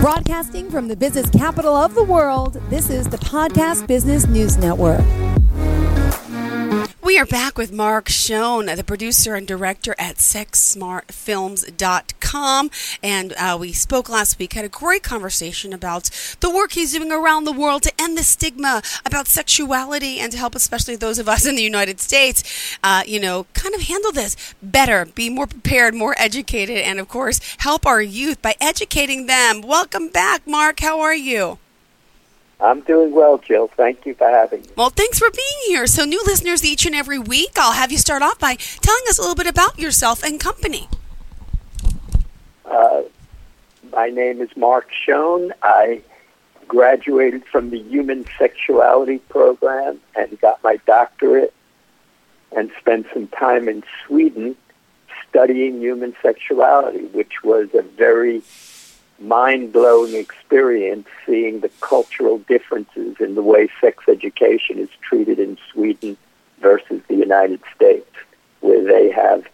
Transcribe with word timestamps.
Broadcasting 0.00 0.70
from 0.70 0.86
the 0.86 0.94
business 0.96 1.28
capital 1.30 1.74
of 1.74 1.96
the 1.96 2.04
world, 2.04 2.62
this 2.70 2.88
is 2.88 3.08
the 3.08 3.16
Podcast 3.16 3.88
Business 3.88 4.28
News 4.28 4.58
Network. 4.58 5.00
We 7.02 7.18
are 7.18 7.26
back 7.26 7.58
with 7.58 7.72
Mark 7.72 8.08
Schoen, 8.08 8.66
the 8.66 8.84
producer 8.84 9.34
and 9.34 9.44
director 9.44 9.96
at 9.98 10.18
SexSmartFilms.com. 10.18 12.21
And 13.02 13.32
uh, 13.34 13.56
we 13.60 13.72
spoke 13.72 14.08
last 14.08 14.38
week, 14.38 14.54
had 14.54 14.64
a 14.64 14.68
great 14.68 15.02
conversation 15.02 15.72
about 15.72 16.10
the 16.40 16.50
work 16.50 16.72
he's 16.72 16.92
doing 16.92 17.12
around 17.12 17.44
the 17.44 17.52
world 17.52 17.82
to 17.82 17.92
end 18.00 18.16
the 18.16 18.22
stigma 18.22 18.82
about 19.04 19.28
sexuality 19.28 20.18
and 20.18 20.32
to 20.32 20.38
help, 20.38 20.54
especially 20.54 20.96
those 20.96 21.18
of 21.18 21.28
us 21.28 21.46
in 21.46 21.56
the 21.56 21.62
United 21.62 22.00
States, 22.00 22.78
uh, 22.82 23.02
you 23.06 23.20
know, 23.20 23.46
kind 23.54 23.74
of 23.74 23.82
handle 23.82 24.12
this 24.12 24.54
better, 24.62 25.04
be 25.04 25.28
more 25.28 25.46
prepared, 25.46 25.94
more 25.94 26.14
educated, 26.18 26.78
and 26.78 26.98
of 26.98 27.08
course, 27.08 27.40
help 27.58 27.86
our 27.86 28.00
youth 28.00 28.40
by 28.40 28.54
educating 28.60 29.26
them. 29.26 29.60
Welcome 29.60 30.08
back, 30.08 30.46
Mark. 30.46 30.80
How 30.80 31.00
are 31.00 31.14
you? 31.14 31.58
I'm 32.60 32.80
doing 32.82 33.12
well, 33.12 33.38
Jill. 33.38 33.68
Thank 33.76 34.06
you 34.06 34.14
for 34.14 34.28
having 34.28 34.60
me. 34.62 34.68
Well, 34.76 34.90
thanks 34.90 35.18
for 35.18 35.28
being 35.30 35.66
here. 35.66 35.86
So, 35.88 36.04
new 36.04 36.22
listeners 36.24 36.64
each 36.64 36.86
and 36.86 36.94
every 36.94 37.18
week, 37.18 37.50
I'll 37.56 37.72
have 37.72 37.90
you 37.90 37.98
start 37.98 38.22
off 38.22 38.38
by 38.38 38.54
telling 38.54 39.02
us 39.08 39.18
a 39.18 39.20
little 39.20 39.34
bit 39.34 39.48
about 39.48 39.78
yourself 39.78 40.22
and 40.22 40.38
company. 40.38 40.88
Uh, 42.72 43.02
my 43.92 44.08
name 44.08 44.40
is 44.40 44.48
Mark 44.56 44.88
Schoen. 44.90 45.52
I 45.62 46.00
graduated 46.66 47.44
from 47.44 47.68
the 47.68 47.82
Human 47.82 48.24
Sexuality 48.38 49.18
Program 49.18 50.00
and 50.16 50.40
got 50.40 50.62
my 50.64 50.78
doctorate 50.86 51.52
and 52.56 52.70
spent 52.80 53.06
some 53.12 53.28
time 53.28 53.68
in 53.68 53.84
Sweden 54.06 54.56
studying 55.28 55.80
human 55.80 56.14
sexuality, 56.22 57.04
which 57.12 57.44
was 57.44 57.68
a 57.74 57.82
very 57.82 58.42
mind 59.18 59.72
blowing 59.74 60.14
experience 60.14 61.06
seeing 61.26 61.60
the 61.60 61.70
cultural 61.80 62.38
differences 62.38 63.16
in 63.20 63.34
the 63.34 63.42
way 63.42 63.68
sex 63.82 64.04
education 64.08 64.78
is 64.78 64.88
treated 65.02 65.38
in 65.38 65.58
Sweden 65.70 66.16
versus 66.60 67.02
the 67.08 67.16
United 67.16 67.60
States, 67.76 68.10
where 68.60 68.82
they 68.82 69.10
have 69.10 69.46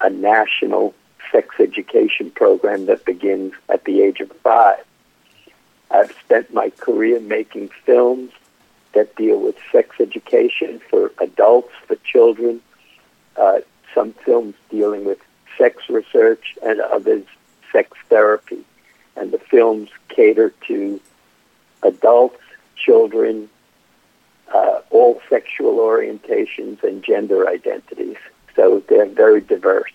a 0.00 0.10
national 0.10 0.94
sex 1.30 1.56
education 1.58 2.30
program 2.30 2.86
that 2.86 3.04
begins 3.04 3.52
at 3.68 3.84
the 3.84 4.02
age 4.02 4.20
of 4.20 4.30
five. 4.42 4.84
I've 5.90 6.12
spent 6.24 6.52
my 6.52 6.70
career 6.70 7.20
making 7.20 7.68
films 7.84 8.32
that 8.92 9.14
deal 9.16 9.40
with 9.40 9.56
sex 9.70 9.96
education 10.00 10.80
for 10.90 11.12
adults, 11.20 11.72
for 11.86 11.96
children, 11.96 12.60
uh, 13.36 13.60
some 13.94 14.12
films 14.12 14.54
dealing 14.70 15.04
with 15.04 15.18
sex 15.58 15.88
research, 15.88 16.56
and 16.62 16.80
others 16.80 17.24
sex 17.72 17.96
therapy 18.08 18.64
and 19.16 19.32
the 19.32 19.38
films 19.38 19.88
cater 20.08 20.52
to 20.68 21.00
adults, 21.82 22.40
children, 22.76 23.48
uh, 24.54 24.80
all 24.90 25.20
sexual 25.28 25.78
orientations 25.78 26.82
and 26.84 27.02
gender 27.02 27.48
identities. 27.48 28.16
So 28.54 28.82
they're 28.88 29.06
very 29.06 29.40
diverse. 29.40 29.92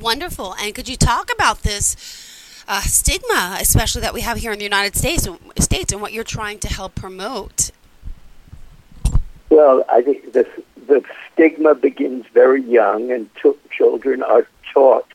Wonderful. 0.00 0.54
And 0.54 0.74
could 0.74 0.88
you 0.88 0.96
talk 0.96 1.30
about 1.32 1.62
this 1.62 1.94
uh, 2.66 2.80
stigma, 2.80 3.58
especially 3.60 4.00
that 4.00 4.14
we 4.14 4.22
have 4.22 4.38
here 4.38 4.52
in 4.52 4.58
the 4.58 4.64
United 4.64 4.96
States, 4.96 5.28
States, 5.58 5.92
and 5.92 6.00
what 6.00 6.12
you're 6.12 6.24
trying 6.24 6.58
to 6.60 6.68
help 6.68 6.94
promote? 6.94 7.70
Well, 9.50 9.84
I 9.90 10.00
think 10.02 10.32
the 10.32 10.48
the 10.86 11.04
stigma 11.32 11.74
begins 11.74 12.24
very 12.32 12.62
young, 12.62 13.12
and 13.12 13.28
t- 13.40 13.52
children 13.70 14.22
are 14.22 14.46
taught 14.72 15.06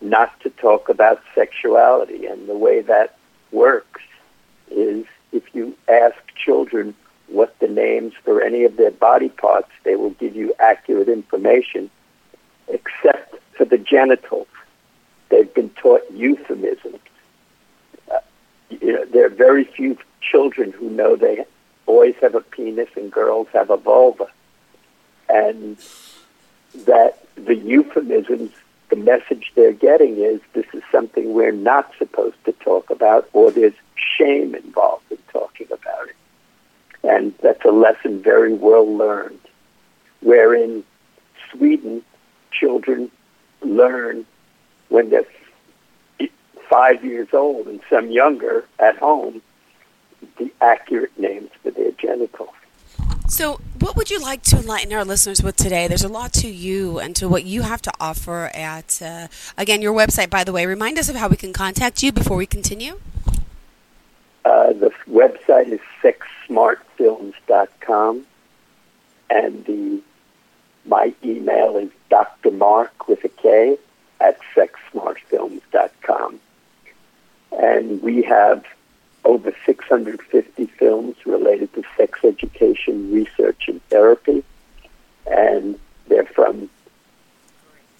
not 0.00 0.38
to 0.40 0.50
talk 0.50 0.88
about 0.88 1.20
sexuality. 1.34 2.26
And 2.26 2.48
the 2.48 2.56
way 2.56 2.82
that 2.82 3.16
works 3.52 4.02
is 4.70 5.06
if 5.32 5.42
you 5.54 5.76
ask 5.88 6.16
children 6.36 6.94
what 7.28 7.58
the 7.60 7.68
names 7.68 8.12
for 8.24 8.42
any 8.42 8.64
of 8.64 8.76
their 8.76 8.90
body 8.90 9.28
parts, 9.28 9.70
they 9.84 9.96
will 9.96 10.10
give 10.10 10.36
you 10.36 10.54
accurate 10.58 11.08
information, 11.08 11.90
except 12.68 13.39
for 13.60 13.66
the 13.66 13.76
genitals. 13.76 14.48
They've 15.28 15.52
been 15.52 15.68
taught 15.68 16.00
euphemisms. 16.14 16.98
Uh, 18.10 18.20
you 18.70 18.94
know, 18.94 19.04
there 19.04 19.26
are 19.26 19.28
very 19.28 19.64
few 19.64 19.98
children 20.22 20.72
who 20.72 20.88
know 20.88 21.14
they 21.14 21.44
boys 21.84 22.14
have 22.22 22.34
a 22.34 22.40
penis 22.40 22.88
and 22.96 23.12
girls 23.12 23.48
have 23.52 23.68
a 23.68 23.76
vulva, 23.76 24.28
and 25.28 25.76
that 26.86 27.22
the 27.34 27.54
euphemisms 27.54 28.50
the 28.88 28.96
message 28.96 29.52
they're 29.54 29.74
getting 29.74 30.16
is 30.16 30.40
this 30.54 30.64
is 30.72 30.82
something 30.90 31.34
we're 31.34 31.52
not 31.52 31.92
supposed 31.98 32.42
to 32.46 32.52
talk 32.52 32.88
about, 32.88 33.28
or 33.34 33.50
there's 33.50 33.74
shame 33.94 34.54
involved 34.54 35.04
in 35.10 35.18
talking 35.34 35.66
about 35.70 36.08
it. 36.08 36.16
And 37.04 37.34
that's 37.42 37.64
a 37.66 37.72
lesson 37.72 38.22
very 38.22 38.54
well 38.54 38.90
learned. 38.90 39.38
wherein 40.22 40.82
Sweden, 41.50 42.02
children 42.52 43.10
learn 43.62 44.26
when 44.88 45.10
they're 45.10 45.24
five 46.68 47.04
years 47.04 47.28
old 47.32 47.66
and 47.66 47.80
some 47.90 48.10
younger 48.10 48.64
at 48.78 48.96
home 48.98 49.42
the 50.38 50.52
accurate 50.60 51.18
names 51.18 51.50
for 51.62 51.70
their 51.70 51.92
genitals. 51.92 52.50
So, 53.28 53.60
what 53.78 53.96
would 53.96 54.10
you 54.10 54.20
like 54.20 54.42
to 54.44 54.56
enlighten 54.56 54.90
our 54.92 55.04
listeners 55.04 55.42
with 55.42 55.56
today? 55.56 55.88
There's 55.88 56.04
a 56.04 56.08
lot 56.08 56.32
to 56.34 56.48
you 56.48 56.98
and 56.98 57.16
to 57.16 57.28
what 57.28 57.44
you 57.44 57.62
have 57.62 57.80
to 57.82 57.92
offer 58.00 58.50
at, 58.54 59.00
uh, 59.00 59.28
again, 59.56 59.80
your 59.82 59.94
website, 59.94 60.30
by 60.30 60.42
the 60.44 60.52
way. 60.52 60.66
Remind 60.66 60.98
us 60.98 61.08
of 61.08 61.16
how 61.16 61.28
we 61.28 61.36
can 61.36 61.52
contact 61.52 62.02
you 62.02 62.12
before 62.12 62.36
we 62.36 62.46
continue. 62.46 63.00
Uh, 64.44 64.72
the 64.72 64.90
website 65.08 65.68
is 65.68 65.80
sexsmartfilms.com, 66.02 68.26
and 69.30 69.64
the 69.64 70.02
my 70.86 71.12
email 71.22 71.76
is 71.76 71.90
Dr. 72.10 72.50
Mark 72.50 73.08
with 73.08 73.24
a 73.24 73.28
K 73.28 73.78
at 74.20 74.38
sexsmartfilms.com. 74.54 76.40
And 77.52 78.02
we 78.02 78.22
have 78.22 78.64
over 79.24 79.52
650 79.64 80.66
films 80.66 81.16
related 81.24 81.72
to 81.74 81.82
sex 81.96 82.20
education, 82.24 83.12
research, 83.12 83.68
and 83.68 83.82
therapy. 83.88 84.44
And 85.26 85.78
they're 86.08 86.26
from 86.26 86.68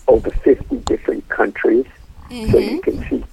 over 0.09 0.31
50 0.31 0.77
different 0.79 1.29
countries. 1.29 1.87
Mm-hmm. 2.29 2.51
So 2.51 2.59
you 2.59 2.81
can 2.81 3.09
see 3.09 3.25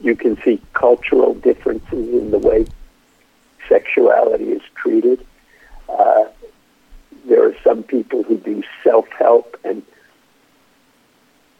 you 0.00 0.16
can 0.16 0.36
see 0.42 0.60
cultural 0.74 1.34
differences 1.34 1.92
in 1.92 2.32
the 2.32 2.38
way 2.38 2.66
sexuality 3.68 4.50
is 4.50 4.62
treated. 4.74 5.24
Uh, 5.88 6.24
some 7.72 7.82
people 7.82 8.22
who 8.22 8.36
do 8.36 8.62
self-help 8.84 9.56
and 9.64 9.82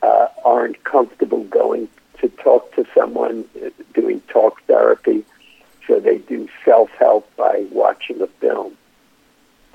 uh, 0.02 0.26
aren't 0.44 0.82
comfortable 0.84 1.44
going 1.44 1.88
to 2.20 2.28
talk 2.28 2.74
to 2.74 2.84
someone 2.94 3.46
uh, 3.64 3.70
doing 3.94 4.20
talk 4.28 4.62
therapy 4.66 5.24
so 5.86 5.98
they 5.98 6.18
do 6.18 6.48
self 6.66 6.90
help 6.98 7.34
by 7.36 7.64
watching 7.70 8.20
a 8.20 8.26
film. 8.26 8.76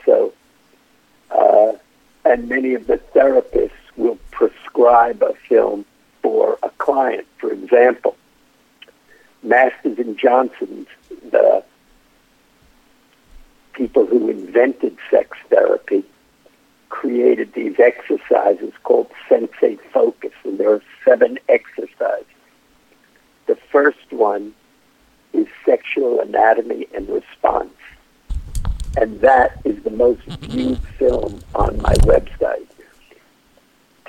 So, 0.05 0.31
uh, 1.31 1.73
and 2.23 2.47
many 2.47 2.75
of 2.75 2.85
the 2.85 2.99
therapists 3.15 3.71
will 3.95 4.19
prescribe 4.29 5.23
a 5.23 5.33
film 5.49 5.85
for 6.21 6.59
a 6.61 6.69
client. 6.77 7.25
For 7.39 7.51
example, 7.51 8.15
Masters 9.41 9.97
and 9.97 10.17
Johnson's, 10.19 10.87
the 11.31 11.63
people 13.73 14.05
who 14.05 14.29
invented 14.29 14.97
sex 15.09 15.37
therapy, 15.49 16.03
created 16.89 17.53
these 17.53 17.79
exercises 17.79 18.73
called 18.83 19.09
Sensate 19.29 19.79
Focus, 19.93 20.33
and 20.43 20.57
there 20.57 20.73
are 20.73 20.81
seven 21.05 21.37
exercises. 21.49 22.25
The 23.45 23.55
first 23.71 24.11
one 24.11 24.53
is 25.33 25.47
sexual 25.65 26.19
anatomy 26.19 26.87
and 26.93 27.07
response. 27.09 27.73
And 28.97 29.21
that 29.21 29.61
is 29.63 29.83
the 29.83 29.91
most 29.91 30.23
viewed 30.41 30.79
film 30.97 31.41
on 31.53 31.81
my 31.81 31.93
website. 31.95 32.67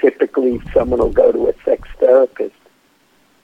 Typically, 0.00 0.60
someone 0.72 1.00
will 1.00 1.10
go 1.10 1.32
to 1.32 1.48
a 1.48 1.54
sex 1.64 1.88
therapist 1.98 2.54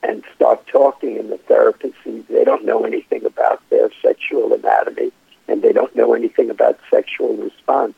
and 0.03 0.23
start 0.35 0.67
talking, 0.69 1.19
and 1.19 1.31
the 1.31 1.39
therapist 1.39 1.95
sees 2.05 2.25
they 2.29 2.45
don't 2.45 2.65
know 2.65 2.85
anything 2.85 3.25
about 3.25 3.61
their 3.71 3.91
sexual 4.03 4.53
anatomy 4.55 5.13
and 5.49 5.63
they 5.63 5.73
don't 5.73 5.95
know 5.95 6.15
anything 6.15 6.51
about 6.51 6.79
sexual 6.91 7.37
response. 7.37 7.95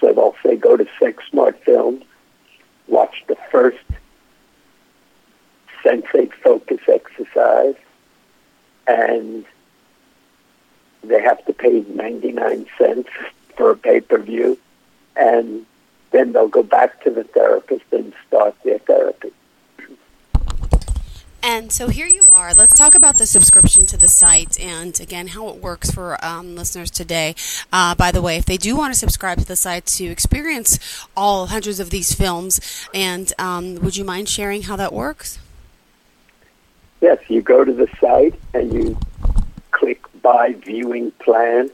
So 0.00 0.12
they'll 0.12 0.34
say, 0.42 0.56
go 0.56 0.76
to 0.76 0.86
Sex 0.98 1.22
Smart 1.30 1.62
Films, 1.64 2.04
watch 2.88 3.24
the 3.28 3.36
first 3.50 3.78
sensate 5.84 6.32
focus 6.42 6.80
exercise, 6.88 7.76
and 8.86 9.44
they 11.02 11.20
have 11.22 11.44
to 11.46 11.52
pay 11.52 11.84
99 11.88 12.66
cents 12.78 13.08
for 13.56 13.70
a 13.70 13.76
pay-per-view 13.76 14.58
and 15.16 15.66
then 16.10 16.32
they'll 16.32 16.48
go 16.48 16.62
back 16.62 17.02
to 17.04 17.10
the 17.10 17.24
therapist 17.24 17.84
and 17.92 18.12
start 18.26 18.54
their 18.64 18.78
therapy. 18.80 19.32
So 21.70 21.86
here 21.86 22.08
you 22.08 22.28
are. 22.30 22.52
Let's 22.52 22.76
talk 22.76 22.96
about 22.96 23.18
the 23.18 23.26
subscription 23.26 23.86
to 23.86 23.96
the 23.96 24.08
site 24.08 24.58
and 24.58 24.98
again 24.98 25.28
how 25.28 25.50
it 25.50 25.58
works 25.58 25.88
for 25.88 26.22
um, 26.22 26.56
listeners 26.56 26.90
today. 26.90 27.36
Uh, 27.72 27.94
by 27.94 28.10
the 28.10 28.20
way, 28.20 28.36
if 28.36 28.44
they 28.44 28.56
do 28.56 28.74
want 28.74 28.92
to 28.92 28.98
subscribe 28.98 29.38
to 29.38 29.44
the 29.44 29.54
site 29.54 29.86
to 29.86 30.06
experience 30.06 30.80
all 31.16 31.46
hundreds 31.46 31.78
of 31.78 31.90
these 31.90 32.12
films, 32.12 32.88
and 32.92 33.32
um, 33.38 33.76
would 33.76 33.96
you 33.96 34.04
mind 34.04 34.28
sharing 34.28 34.62
how 34.62 34.74
that 34.74 34.92
works? 34.92 35.38
Yes, 37.00 37.18
you 37.28 37.40
go 37.40 37.64
to 37.64 37.72
the 37.72 37.86
site 38.00 38.34
and 38.52 38.72
you 38.72 38.98
click 39.70 40.02
buy 40.22 40.54
viewing 40.54 41.12
plan, 41.12 41.70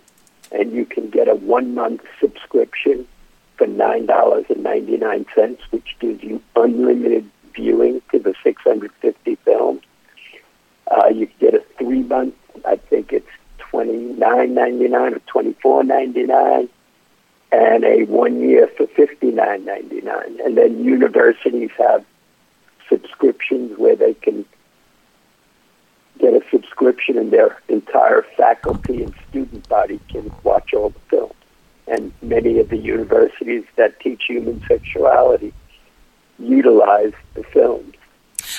and 0.52 0.72
you 0.72 0.84
can 0.84 1.08
get 1.08 1.26
a 1.26 1.34
one 1.34 1.74
month 1.74 2.02
subscription 2.20 3.08
for 3.56 3.66
$9.99, 3.66 5.56
which 5.70 5.96
gives 6.00 6.22
you 6.22 6.42
unlimited 6.54 7.30
viewing 7.56 8.00
to 8.12 8.18
the 8.18 8.34
650 8.44 9.34
films. 9.44 9.82
Uh, 10.88 11.08
you 11.08 11.26
can 11.26 11.36
get 11.40 11.54
a 11.54 11.64
three 11.78 12.02
month, 12.02 12.34
I 12.64 12.76
think 12.76 13.12
it's 13.12 13.26
$29.99 13.72 15.16
or 15.16 15.42
$24.99, 15.42 16.68
and 17.52 17.84
a 17.84 18.04
one 18.04 18.40
year 18.40 18.68
for 18.76 18.86
$59.99. 18.86 20.44
And 20.44 20.56
then 20.56 20.84
universities 20.84 21.70
have 21.78 22.04
subscriptions 22.88 23.76
where 23.78 23.96
they 23.96 24.14
can 24.14 24.44
get 26.18 26.34
a 26.34 26.42
subscription 26.50 27.18
and 27.18 27.30
their 27.30 27.60
entire 27.68 28.24
faculty 28.36 29.02
and 29.02 29.14
student 29.28 29.68
body 29.68 30.00
can 30.08 30.30
watch 30.44 30.72
all 30.72 30.90
the 30.90 31.00
films. 31.10 31.34
And 31.88 32.12
many 32.22 32.58
of 32.58 32.68
the 32.68 32.76
universities 32.76 33.64
that 33.76 34.00
teach 34.00 34.24
human 34.26 34.62
sexuality 34.66 35.52
utilize 36.38 37.12
the 37.34 37.42
film. 37.42 37.92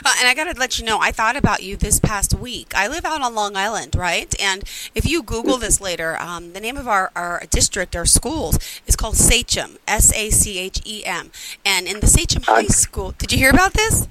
Uh, 0.04 0.14
and 0.20 0.28
I 0.28 0.34
got 0.34 0.54
to 0.54 0.60
let 0.60 0.78
you 0.78 0.86
know, 0.86 1.00
I 1.00 1.12
thought 1.12 1.36
about 1.36 1.64
you 1.64 1.78
this 1.78 2.00
past 2.00 2.34
week. 2.34 2.74
I 2.76 2.88
live 2.88 3.06
out 3.06 3.22
on 3.22 3.34
Long 3.34 3.56
Island, 3.56 3.96
right? 3.96 4.34
And 4.40 4.64
if 4.94 5.08
you 5.08 5.24
Google 5.24 5.58
this 5.58 5.80
later, 5.80 6.18
um, 6.22 6.54
the 6.54 6.60
name 6.60 6.78
of 6.78 6.88
our, 6.88 7.12
our 7.16 7.44
district, 7.50 7.96
our 7.96 8.06
schools, 8.06 8.60
is 8.86 8.96
called 8.96 9.16
Sachem, 9.16 9.78
S 9.88 10.14
A 10.14 10.30
C 10.30 10.60
H 10.60 10.82
E 10.86 11.06
M. 11.06 11.32
And 11.66 11.88
in 11.88 12.00
the 12.02 12.08
Sachem 12.08 12.44
High 12.44 12.68
School, 12.68 13.14
did 13.18 13.32
you 13.32 13.38
hear 13.38 13.50
about 13.50 13.74
this? 13.74 14.08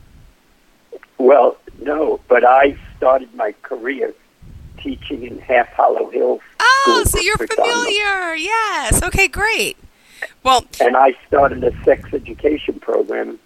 Well, 1.19 1.59
no, 1.81 2.21
but 2.29 2.45
I 2.45 2.79
started 2.97 3.35
my 3.35 3.53
career 3.63 4.15
teaching 4.79 5.25
in 5.25 5.39
Half 5.41 5.69
Hollow 5.69 6.11
Hills. 6.11 6.41
Oh, 6.61 7.05
so 7.07 7.21
you're 7.21 7.37
familiar. 7.37 8.35
Yes. 8.35 9.03
Okay, 9.03 9.29
great. 9.29 9.77
Well, 10.43 10.65
and 10.81 10.97
I 10.97 11.15
started 11.27 11.63
a 11.65 11.85
sex 11.85 12.13
education 12.15 12.81
program 12.81 13.39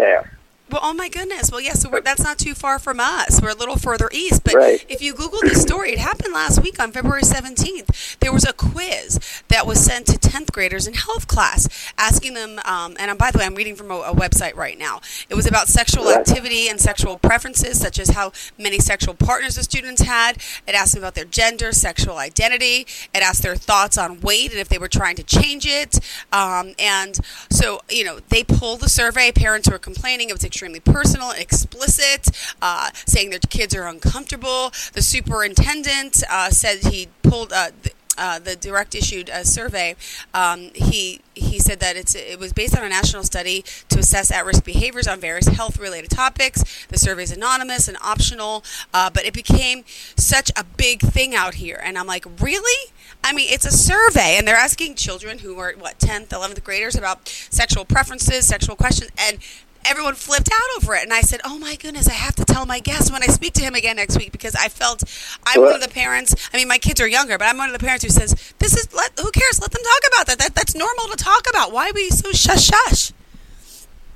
there. 0.00 0.39
Well, 0.70 0.80
oh 0.84 0.94
my 0.94 1.08
goodness. 1.08 1.50
Well, 1.50 1.60
yes, 1.60 1.84
yeah, 1.84 1.90
so 1.90 2.00
that's 2.00 2.22
not 2.22 2.38
too 2.38 2.54
far 2.54 2.78
from 2.78 3.00
us. 3.00 3.42
We're 3.42 3.50
a 3.50 3.54
little 3.54 3.76
further 3.76 4.08
east. 4.12 4.44
But 4.44 4.54
right. 4.54 4.86
if 4.88 5.02
you 5.02 5.14
Google 5.14 5.40
the 5.40 5.56
story, 5.56 5.90
it 5.90 5.98
happened 5.98 6.32
last 6.32 6.62
week 6.62 6.78
on 6.78 6.92
February 6.92 7.22
17th. 7.22 8.18
There 8.20 8.32
was 8.32 8.44
a 8.44 8.52
quiz 8.52 9.18
that 9.48 9.66
was 9.66 9.84
sent 9.84 10.06
to 10.06 10.12
10th 10.12 10.52
graders 10.52 10.86
in 10.86 10.94
health 10.94 11.26
class 11.26 11.92
asking 11.98 12.34
them, 12.34 12.60
um, 12.64 12.96
and 13.00 13.18
by 13.18 13.32
the 13.32 13.38
way, 13.38 13.46
I'm 13.46 13.56
reading 13.56 13.74
from 13.74 13.90
a, 13.90 13.94
a, 13.94 14.14
website 14.14 14.54
right 14.54 14.78
now. 14.78 15.00
It 15.28 15.34
was 15.34 15.46
about 15.46 15.66
sexual 15.66 16.08
activity 16.08 16.68
and 16.68 16.80
sexual 16.80 17.18
preferences, 17.18 17.80
such 17.80 17.98
as 17.98 18.10
how 18.10 18.30
many 18.56 18.78
sexual 18.78 19.14
partners 19.14 19.56
the 19.56 19.64
students 19.64 20.02
had. 20.02 20.36
It 20.68 20.76
asked 20.76 20.94
them 20.94 21.02
about 21.02 21.16
their 21.16 21.24
gender, 21.24 21.72
sexual 21.72 22.18
identity. 22.18 22.86
It 23.12 23.22
asked 23.22 23.42
their 23.42 23.56
thoughts 23.56 23.98
on 23.98 24.20
weight 24.20 24.52
and 24.52 24.60
if 24.60 24.68
they 24.68 24.78
were 24.78 24.88
trying 24.88 25.16
to 25.16 25.24
change 25.24 25.66
it. 25.66 25.98
Um, 26.32 26.74
and 26.78 27.18
so, 27.50 27.80
you 27.90 28.04
know, 28.04 28.20
they 28.28 28.44
pulled 28.44 28.80
the 28.80 28.88
survey. 28.88 29.32
Parents 29.32 29.68
were 29.68 29.78
complaining. 29.78 30.28
It 30.28 30.34
was 30.34 30.44
extremely 30.44 30.59
personal 30.80 31.30
and 31.30 31.40
explicit, 31.40 32.28
uh, 32.60 32.90
saying 33.06 33.30
their 33.30 33.38
kids 33.38 33.74
are 33.74 33.86
uncomfortable. 33.86 34.70
The 34.92 35.02
superintendent 35.02 36.22
uh, 36.30 36.50
said 36.50 36.92
he 36.92 37.08
pulled. 37.22 37.52
Uh, 37.52 37.70
the, 37.82 37.92
uh, 38.18 38.38
the 38.38 38.54
direct 38.54 38.94
issued 38.94 39.30
uh, 39.30 39.42
survey, 39.42 39.96
um, 40.34 40.70
he 40.74 41.22
he 41.34 41.58
said 41.58 41.80
that 41.80 41.96
it's 41.96 42.14
it 42.14 42.38
was 42.38 42.52
based 42.52 42.76
on 42.76 42.84
a 42.84 42.88
national 42.88 43.22
study 43.22 43.64
to 43.88 43.98
assess 43.98 44.30
at-risk 44.30 44.62
behaviors 44.62 45.08
on 45.08 45.18
various 45.20 45.46
health-related 45.46 46.10
topics. 46.10 46.86
The 46.88 46.98
survey 46.98 47.22
is 47.22 47.32
anonymous 47.32 47.88
and 47.88 47.96
optional, 48.02 48.62
uh, 48.92 49.08
but 49.08 49.24
it 49.24 49.32
became 49.32 49.84
such 50.16 50.50
a 50.54 50.64
big 50.64 51.00
thing 51.00 51.34
out 51.34 51.54
here, 51.54 51.80
and 51.82 51.96
I'm 51.96 52.06
like, 52.06 52.26
really? 52.40 52.92
I 53.24 53.32
mean, 53.32 53.48
it's 53.50 53.64
a 53.64 53.70
survey, 53.70 54.36
and 54.36 54.46
they're 54.46 54.56
asking 54.56 54.96
children 54.96 55.38
who 55.38 55.58
are 55.58 55.72
what 55.78 55.98
10th, 55.98 56.28
11th 56.28 56.62
graders 56.62 56.96
about 56.96 57.28
sexual 57.28 57.84
preferences, 57.84 58.46
sexual 58.46 58.76
questions, 58.76 59.10
and 59.18 59.38
everyone 59.84 60.14
flipped 60.14 60.50
out 60.52 60.76
over 60.76 60.94
it. 60.94 61.02
And 61.02 61.12
I 61.12 61.20
said, 61.20 61.40
oh 61.44 61.58
my 61.58 61.76
goodness, 61.76 62.08
I 62.08 62.14
have 62.14 62.34
to 62.36 62.44
tell 62.44 62.66
my 62.66 62.80
guest 62.80 63.12
when 63.12 63.22
I 63.22 63.26
speak 63.26 63.54
to 63.54 63.62
him 63.62 63.74
again 63.74 63.96
next 63.96 64.18
week 64.18 64.32
because 64.32 64.54
I 64.54 64.68
felt 64.68 65.04
I'm 65.44 65.60
one 65.60 65.74
of 65.74 65.80
the 65.80 65.88
parents. 65.88 66.34
I 66.52 66.56
mean, 66.56 66.68
my 66.68 66.78
kids 66.78 67.00
are 67.00 67.08
younger, 67.08 67.38
but 67.38 67.46
I'm 67.46 67.58
one 67.58 67.68
of 67.68 67.72
the 67.72 67.84
parents 67.84 68.04
who 68.04 68.10
says, 68.10 68.54
this 68.58 68.76
is, 68.76 68.92
let, 68.94 69.18
who 69.18 69.30
cares? 69.30 69.60
Let 69.60 69.70
them 69.70 69.82
talk 69.82 70.12
about 70.12 70.26
that. 70.26 70.38
that. 70.38 70.54
That's 70.54 70.74
normal 70.74 71.06
to 71.08 71.16
talk 71.16 71.46
about. 71.48 71.72
Why 71.72 71.90
are 71.90 71.92
we 71.94 72.10
so 72.10 72.32
shush 72.32 72.70
shush? 72.70 73.12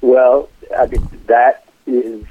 Well, 0.00 0.48
I 0.76 0.86
mean, 0.86 1.08
that 1.26 1.66
is 1.86 2.24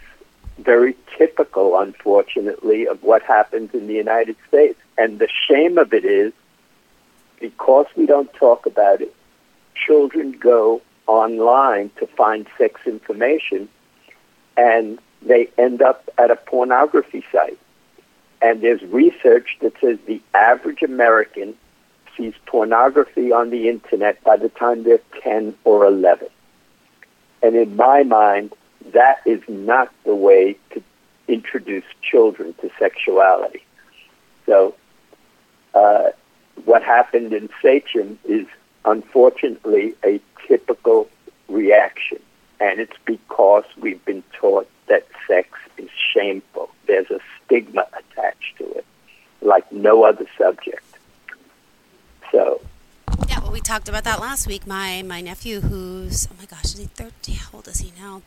very 0.60 0.96
typical, 1.18 1.78
unfortunately, 1.78 2.88
of 2.88 3.02
what 3.04 3.24
happens 3.24 3.74
in 3.74 3.88
the 3.88 3.94
United 3.94 4.36
States. 4.48 4.80
And 4.98 5.20
the 5.20 5.28
shame 5.48 5.78
of 5.78 5.94
it 5.94 6.06
is 6.06 6.34
because 7.40 7.88
we 7.96 8.06
don't 8.06 8.32
talk 8.36 8.66
about 8.66 9.02
it, 9.02 9.14
children 9.76 10.32
go 10.32 10.82
online 11.08 11.92
to 12.00 12.08
find 12.08 12.48
sex 12.58 12.82
information, 12.86 13.70
and 14.58 15.00
they 15.22 15.50
end 15.58 15.82
up 15.82 16.10
at 16.18 16.32
a 16.32 16.36
pornography 16.36 17.24
site. 17.32 17.60
And 18.42 18.62
there's 18.62 18.82
research 18.84 19.58
that 19.62 19.74
says 19.80 19.98
the 20.06 20.22
average 20.34 20.82
American 20.82 21.56
sees 22.18 22.34
pornography 22.46 23.32
on 23.32 23.50
the 23.50 23.70
internet 23.70 24.24
by 24.24 24.38
the 24.38 24.50
time 24.50 24.84
they're 24.84 25.00
10 25.22 25.56
or 25.64 25.86
11. 25.86 26.28
And 27.42 27.56
in 27.56 27.76
my 27.76 28.04
mind, 28.04 28.54
that 28.94 29.22
is 29.26 29.42
not 29.48 29.92
the 30.04 30.16
way 30.16 30.58
to 30.72 30.84
introduce 31.28 31.86
children 32.02 32.54
to 32.62 32.70
sexuality. 32.78 33.64
So, 34.46 34.76
uh, 35.74 36.12
what 36.66 36.84
happened 36.84 37.34
in 37.34 37.50
Sachem 37.62 38.20
is 38.26 38.46
unfortunately 38.86 39.96
a 40.06 40.20
typical 40.48 41.10
reaction. 41.48 42.20
And 42.60 42.80
it's 42.80 42.98
because 43.06 43.66
we've 43.80 44.04
been 44.06 44.24
taught 44.34 44.70
that 44.88 45.08
sex 45.28 45.50
is 45.78 45.90
shameful. 46.14 46.70
There's 46.88 47.10
a 47.12 47.20
stigma 47.44 47.86
attached 47.94 48.58
to 48.58 48.72
it, 48.72 48.86
like 49.42 49.70
no 49.72 50.04
other 50.04 50.26
subject. 50.38 50.84
So. 52.32 52.62
Yeah, 53.28 53.40
well, 53.40 53.52
we 53.52 53.60
talked 53.60 53.90
about 53.90 54.04
that 54.06 54.20
last 54.20 54.48
week. 54.48 54.66
My 54.66 55.02
my 55.02 55.22
nephew, 55.22 55.62
who's 55.62 56.28
oh 56.28 56.36
my 56.40 56.46
gosh, 56.46 56.66
is 56.66 56.78
he 56.78 56.86
thirty? 56.86 57.34
How 57.34 57.50
old 57.54 57.68
is 57.68 57.80
he 57.80 57.92
now? 58.00 58.22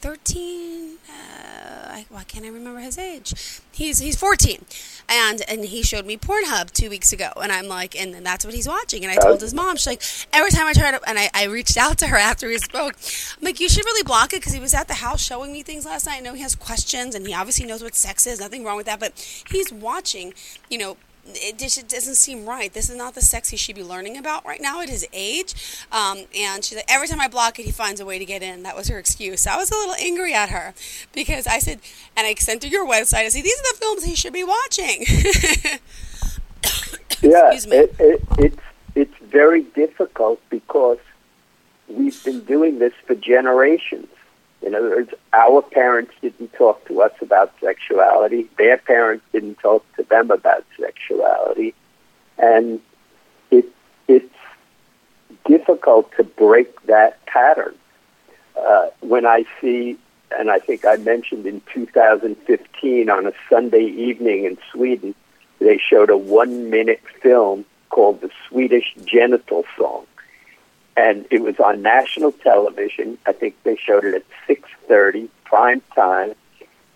13 0.00 0.98
uh, 1.08 1.68
why 2.08 2.24
can't 2.24 2.44
i 2.44 2.48
remember 2.48 2.80
his 2.80 2.98
age? 2.98 3.60
He's 3.72 3.98
he's 3.98 4.16
14 4.16 4.64
and 5.08 5.42
and 5.48 5.64
he 5.64 5.82
showed 5.82 6.06
me 6.06 6.16
pornhub 6.16 6.70
two 6.70 6.90
weeks 6.90 7.12
ago 7.12 7.30
and 7.40 7.52
i'm 7.52 7.66
like 7.66 7.94
and, 7.94 8.14
that's 8.24 8.44
what 8.44 8.54
he's 8.54 8.68
watching. 8.68 9.04
And 9.04 9.12
i 9.12 9.16
told 9.16 9.40
his 9.40 9.54
mom 9.54 9.76
she's 9.76 9.86
like 9.86 10.02
every 10.32 10.50
time 10.50 10.66
i 10.66 10.72
try 10.72 10.90
to 10.90 11.00
and 11.08 11.18
I, 11.18 11.30
I 11.34 11.44
reached 11.44 11.76
out 11.76 11.98
to 11.98 12.06
her 12.08 12.16
after 12.30 12.48
we 12.48 12.58
spoke 12.58 12.94
i'm 13.38 13.44
like 13.44 13.60
you 13.60 13.68
should 13.68 13.84
really 13.84 14.02
block 14.02 14.32
it 14.32 14.40
because 14.40 14.52
he 14.52 14.60
was 14.60 14.74
at 14.74 14.88
the 14.88 14.94
house 14.94 15.22
showing 15.22 15.52
me 15.52 15.62
things 15.62 15.84
last 15.84 16.06
night. 16.06 16.18
I 16.18 16.20
know 16.20 16.34
he 16.34 16.42
has 16.42 16.54
questions 16.54 17.14
and 17.14 17.26
he 17.26 17.34
obviously 17.34 17.66
knows 17.66 17.82
what 17.82 17.94
sex 17.94 18.26
is 18.26 18.40
nothing 18.40 18.64
wrong 18.64 18.76
with 18.76 18.86
that 18.86 19.00
but 19.00 19.44
he's 19.50 19.72
watching 19.72 20.34
you 20.70 20.78
know 20.78 20.96
it 21.34 21.58
just 21.58 21.86
doesn't 21.88 22.14
seem 22.14 22.46
right. 22.46 22.72
This 22.72 22.90
is 22.90 22.96
not 22.96 23.14
the 23.14 23.20
sex 23.20 23.50
he 23.50 23.56
should 23.56 23.76
be 23.76 23.84
learning 23.84 24.16
about 24.16 24.44
right 24.44 24.60
now 24.60 24.80
at 24.80 24.88
his 24.88 25.06
age. 25.12 25.54
Um, 25.92 26.24
and 26.36 26.64
she's 26.64 26.76
like, 26.76 26.86
every 26.88 27.08
time 27.08 27.20
I 27.20 27.28
block 27.28 27.58
it, 27.58 27.64
he 27.64 27.70
finds 27.70 28.00
a 28.00 28.06
way 28.06 28.18
to 28.18 28.24
get 28.24 28.42
in. 28.42 28.62
That 28.62 28.76
was 28.76 28.88
her 28.88 28.98
excuse. 28.98 29.42
So 29.42 29.50
I 29.50 29.56
was 29.56 29.70
a 29.70 29.74
little 29.74 29.94
angry 29.94 30.34
at 30.34 30.50
her 30.50 30.74
because 31.12 31.46
I 31.46 31.58
said, 31.58 31.80
and 32.16 32.26
I 32.26 32.34
sent 32.34 32.64
her 32.64 32.68
your 32.68 32.86
website. 32.86 33.24
I 33.24 33.28
said, 33.28 33.44
these 33.44 33.58
are 33.58 33.72
the 33.72 33.78
films 33.78 34.04
he 34.04 34.14
should 34.14 34.32
be 34.32 34.44
watching. 34.44 35.00
yeah, 37.22 37.50
it, 37.52 37.94
it, 37.98 38.22
it's 38.38 38.62
it's 38.94 39.16
very 39.18 39.62
difficult 39.62 40.40
because 40.50 40.98
we've 41.88 42.22
been 42.24 42.40
doing 42.40 42.78
this 42.78 42.92
for 43.06 43.14
generations. 43.14 44.08
In 44.62 44.74
other 44.74 44.90
words, 44.90 45.12
our 45.32 45.62
parents 45.62 46.12
didn't 46.20 46.52
talk 46.54 46.84
to 46.88 47.02
us 47.02 47.12
about 47.20 47.52
sexuality. 47.60 48.48
Their 48.58 48.76
parents 48.76 49.24
didn't 49.32 49.56
talk 49.56 49.84
to 49.96 50.02
them 50.04 50.30
about 50.30 50.64
sexuality. 50.78 51.74
And 52.38 52.80
it, 53.50 53.66
it's 54.08 54.34
difficult 55.46 56.10
to 56.16 56.24
break 56.24 56.82
that 56.86 57.24
pattern. 57.26 57.74
Uh, 58.56 58.88
when 59.00 59.24
I 59.24 59.44
see, 59.60 59.96
and 60.36 60.50
I 60.50 60.58
think 60.58 60.84
I 60.84 60.96
mentioned 60.96 61.46
in 61.46 61.62
2015 61.72 63.08
on 63.08 63.26
a 63.26 63.32
Sunday 63.48 63.84
evening 63.84 64.44
in 64.44 64.58
Sweden, 64.72 65.14
they 65.60 65.78
showed 65.78 66.10
a 66.10 66.16
one 66.16 66.70
minute 66.70 67.00
film 67.22 67.64
called 67.90 68.20
The 68.20 68.30
Swedish 68.48 68.94
Genital 69.04 69.64
Song. 69.76 70.06
And 70.98 71.26
it 71.30 71.42
was 71.42 71.60
on 71.60 71.80
national 71.80 72.32
television. 72.32 73.16
I 73.24 73.32
think 73.32 73.54
they 73.62 73.76
showed 73.76 74.04
it 74.04 74.14
at 74.16 74.24
6:30 74.48 75.28
prime 75.44 75.80
time, 75.94 76.34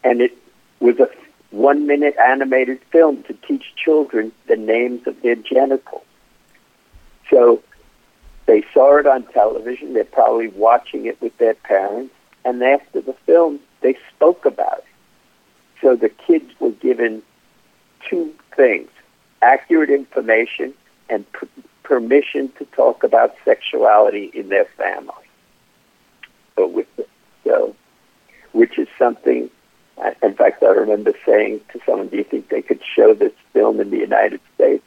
and 0.03 0.21
it 0.21 0.37
was 0.81 0.99
a 0.99 1.09
one-minute 1.53 2.17
animated 2.17 2.81
film 2.91 3.23
to 3.25 3.35
teach 3.47 3.65
children 3.77 4.33
the 4.49 4.57
names 4.57 5.07
of 5.07 5.23
their 5.23 5.37
genitals. 5.37 6.03
So 7.31 7.63
they 8.47 8.65
saw 8.75 8.97
it 8.97 9.07
on 9.07 9.23
television. 9.27 9.93
They're 9.93 10.05
probably 10.05 10.49
watching 10.49 11.07
it 11.07 11.21
with 11.23 11.39
their 11.39 11.55
parents, 11.55 12.13
and 12.45 12.61
after 12.61 13.01
the 13.01 13.15
film, 13.25 13.61
they 13.83 13.97
spoke 14.11 14.45
about 14.45 14.79
it. 14.79 14.95
So 15.81 15.95
the 15.95 16.09
kids 16.09 16.51
were 16.59 16.77
given 16.89 17.23
two 18.09 18.35
things: 18.57 18.91
accurate 19.43 19.91
information 19.91 20.75
and 21.09 21.25
permission 21.83 22.51
to 22.59 22.65
talk 22.67 23.05
about 23.05 23.35
sexuality 23.45 24.31
in 24.35 24.49
their 24.49 24.65
family. 24.65 25.15
But 26.57 26.73
with 26.73 26.87
so, 27.45 27.75
which 28.53 28.79
is 28.79 28.89
something. 28.99 29.51
In 30.23 30.35
fact, 30.35 30.63
I 30.63 30.69
remember 30.69 31.13
saying 31.25 31.61
to 31.73 31.81
someone, 31.87 32.09
"Do 32.09 32.17
you 32.17 32.25
think 32.25 32.49
they 32.49 32.63
could 32.63 32.81
show 32.83 33.15
this 33.15 33.33
film 33.53 33.81
in 33.81 33.91
the 33.91 33.99
United 33.99 34.41
States?" 34.55 34.85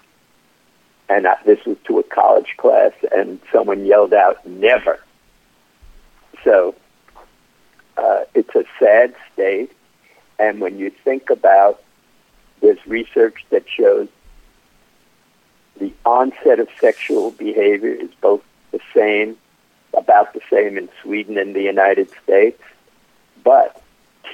And 1.08 1.28
I, 1.28 1.36
this 1.46 1.64
was 1.66 1.78
to 1.86 2.00
a 2.00 2.04
college 2.04 2.56
class, 2.58 2.92
and 3.16 3.40
someone 3.52 3.86
yelled 3.86 4.14
out, 4.14 4.46
"Never!" 4.46 5.00
So 6.44 6.76
uh, 7.98 8.26
it's 8.34 8.54
a 8.56 8.66
sad 8.80 9.16
state, 9.34 9.72
and 10.40 10.60
when 10.60 10.78
you 10.80 10.90
think 10.90 11.30
about, 11.30 11.82
there's 12.62 12.80
research 12.88 13.46
that 13.52 13.64
shows 13.70 14.08
the 15.80 15.94
onset 16.06 16.60
of 16.60 16.70
sexual 16.80 17.32
behavior 17.32 17.90
is 17.94 18.10
both 18.22 18.42
the 18.72 18.80
same, 18.94 19.38
about 19.94 20.34
the 20.34 20.42
same 20.50 20.78
in 20.78 20.90
Sweden 21.02 21.38
and 21.38 21.56
the 21.56 21.62
United 21.62 22.10
States, 22.24 22.62
but 23.44 23.82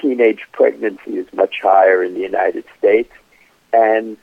teenage 0.00 0.46
pregnancy 0.52 1.18
is 1.18 1.32
much 1.32 1.60
higher 1.62 2.02
in 2.02 2.14
the 2.14 2.20
United 2.20 2.64
States, 2.78 3.12
and 3.72 4.16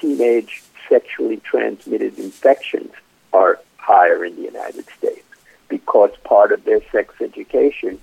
teenage 0.00 0.62
sexually 0.88 1.36
transmitted 1.38 2.18
infections 2.18 2.92
are 3.32 3.60
higher 3.76 4.24
in 4.24 4.36
the 4.36 4.42
United 4.42 4.84
States 4.98 5.24
because 5.68 6.10
part 6.24 6.52
of 6.52 6.64
their 6.64 6.80
sex 6.90 7.14
education, 7.20 7.98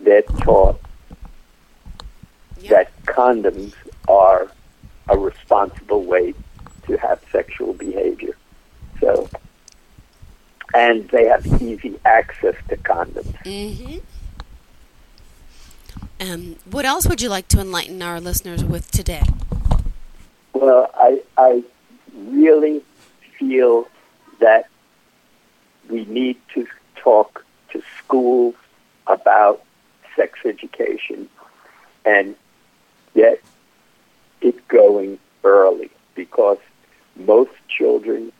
they're 0.00 0.22
taught 0.22 0.80
Yeah. 2.60 2.70
that 2.70 3.04
condoms 3.04 3.72
are 4.08 4.50
a 5.08 5.16
responsible 5.16 6.02
way 6.02 6.34
to 6.88 6.96
have 6.98 7.20
sexual 7.30 7.72
behavior. 7.74 8.34
So, 9.00 9.30
and 10.74 11.08
they 11.10 11.26
have 11.26 11.46
easy 11.62 11.98
access 12.04 12.56
to 12.68 12.76
condoms. 12.78 13.32
Mm-hmm. 13.44 13.98
Um, 16.20 16.56
what 16.68 16.84
else 16.84 17.06
would 17.06 17.22
you 17.22 17.28
like 17.28 17.46
to 17.48 17.60
enlighten 17.60 18.02
our 18.02 18.20
listeners 18.20 18.64
with 18.64 18.90
today? 18.90 19.22
Well, 20.52 20.90
I, 20.94 21.22
I 21.36 21.62
really 22.16 22.82
feel 23.38 23.86
that 24.40 24.68
we 25.88 26.04
need 26.06 26.36
to 26.54 26.66
talk 26.96 27.44
to 27.70 27.82
schools 27.98 28.56
about 29.06 29.62
sex 30.16 30.40
education 30.44 31.28
and 32.04 32.34
get 33.14 33.40
it 34.40 34.66
going 34.68 35.18
early 35.44 35.90
because 36.14 36.58
most 37.18 37.52
children, 37.68 38.32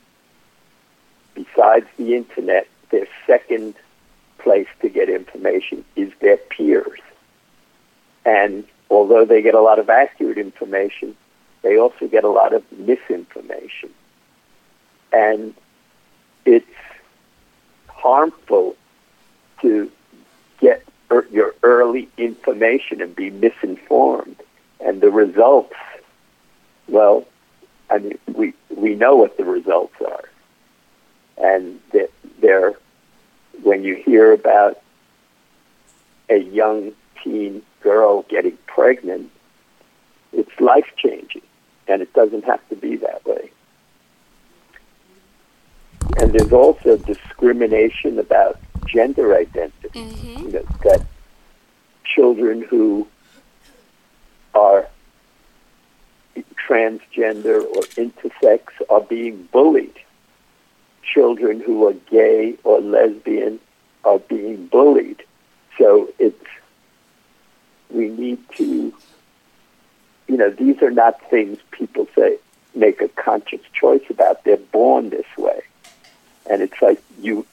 besides 1.34 1.86
the 1.96 2.14
internet, 2.14 2.66
their 2.90 3.06
second 3.26 3.74
place 4.38 4.68
to 4.80 4.88
get 4.88 5.08
information 5.08 5.84
is 5.96 6.12
their 6.20 6.36
peers. 6.36 7.00
And 8.24 8.64
although 8.90 9.24
they 9.24 9.42
get 9.42 9.54
a 9.54 9.60
lot 9.60 9.78
of 9.78 9.90
accurate 9.90 10.38
information, 10.38 11.16
they 11.62 11.78
also 11.78 12.06
get 12.06 12.24
a 12.24 12.28
lot 12.28 12.54
of 12.54 12.62
misinformation. 12.72 13.90
And 15.12 15.54
it's 16.44 16.66
harmful 17.88 18.76
to 19.62 19.90
get 20.60 20.82
er- 21.10 21.26
your 21.30 21.54
early 21.62 22.08
information 22.16 23.00
and 23.02 23.14
be 23.14 23.30
misinformed. 23.30 24.36
And 24.80 25.00
the 25.00 25.10
results, 25.10 25.74
well, 26.86 27.26
I 27.90 27.98
mean, 27.98 28.18
we, 28.34 28.54
we 28.68 28.94
know 28.94 29.16
what 29.16 29.36
the 29.36 29.44
results 29.44 29.94
are. 30.00 30.28
And 31.38 31.80
that 31.92 32.10
they're, 32.40 32.74
when 33.62 33.84
you 33.84 33.94
hear 33.94 34.32
about 34.32 34.80
a 36.28 36.38
young 36.38 36.92
teen 37.22 37.62
girl 37.80 38.22
getting 38.28 38.58
pregnant, 38.66 39.30
it's 40.32 40.60
life 40.60 40.92
changing, 40.96 41.42
and 41.86 42.02
it 42.02 42.12
doesn't 42.12 42.44
have 42.44 42.66
to 42.68 42.76
be 42.76 42.96
that 42.96 43.24
way. 43.24 43.50
And 46.18 46.32
there's 46.32 46.52
also 46.52 46.96
discrimination 46.96 48.18
about 48.18 48.58
gender 48.86 49.36
identity. 49.36 49.88
Mm-hmm. 50.00 50.46
You 50.46 50.52
know, 50.52 50.66
that 50.84 51.06
children 52.04 52.62
who 52.62 53.06
are 54.54 54.88
transgender 56.68 57.62
or 57.62 57.82
intersex 57.96 58.60
are 58.90 59.00
being 59.00 59.48
bullied. 59.52 59.94
Children 61.02 61.60
who 61.60 61.86
are 61.86 61.94
gay 62.10 62.56
or 62.64 62.80
lesbian 62.80 63.60
are 64.04 64.18
being 64.18 64.66
bullied. 64.66 65.22
So 65.78 66.08
it's 66.18 66.44
we 67.90 68.08
need 68.08 68.38
to 68.56 68.92
you 70.28 70.36
know, 70.36 70.50
these 70.50 70.82
are 70.82 70.90
not 70.90 71.20
things 71.30 71.58
people 71.70 72.06
say 72.14 72.38
make 72.74 73.00
a 73.00 73.08
conscious 73.08 73.62
choice 73.72 74.04
about. 74.10 74.44
They're 74.44 74.56
born 74.56 75.10
this 75.10 75.26
way. 75.36 75.62
And 76.48 76.62
it's 76.62 76.80
like 76.80 77.02
you 77.20 77.46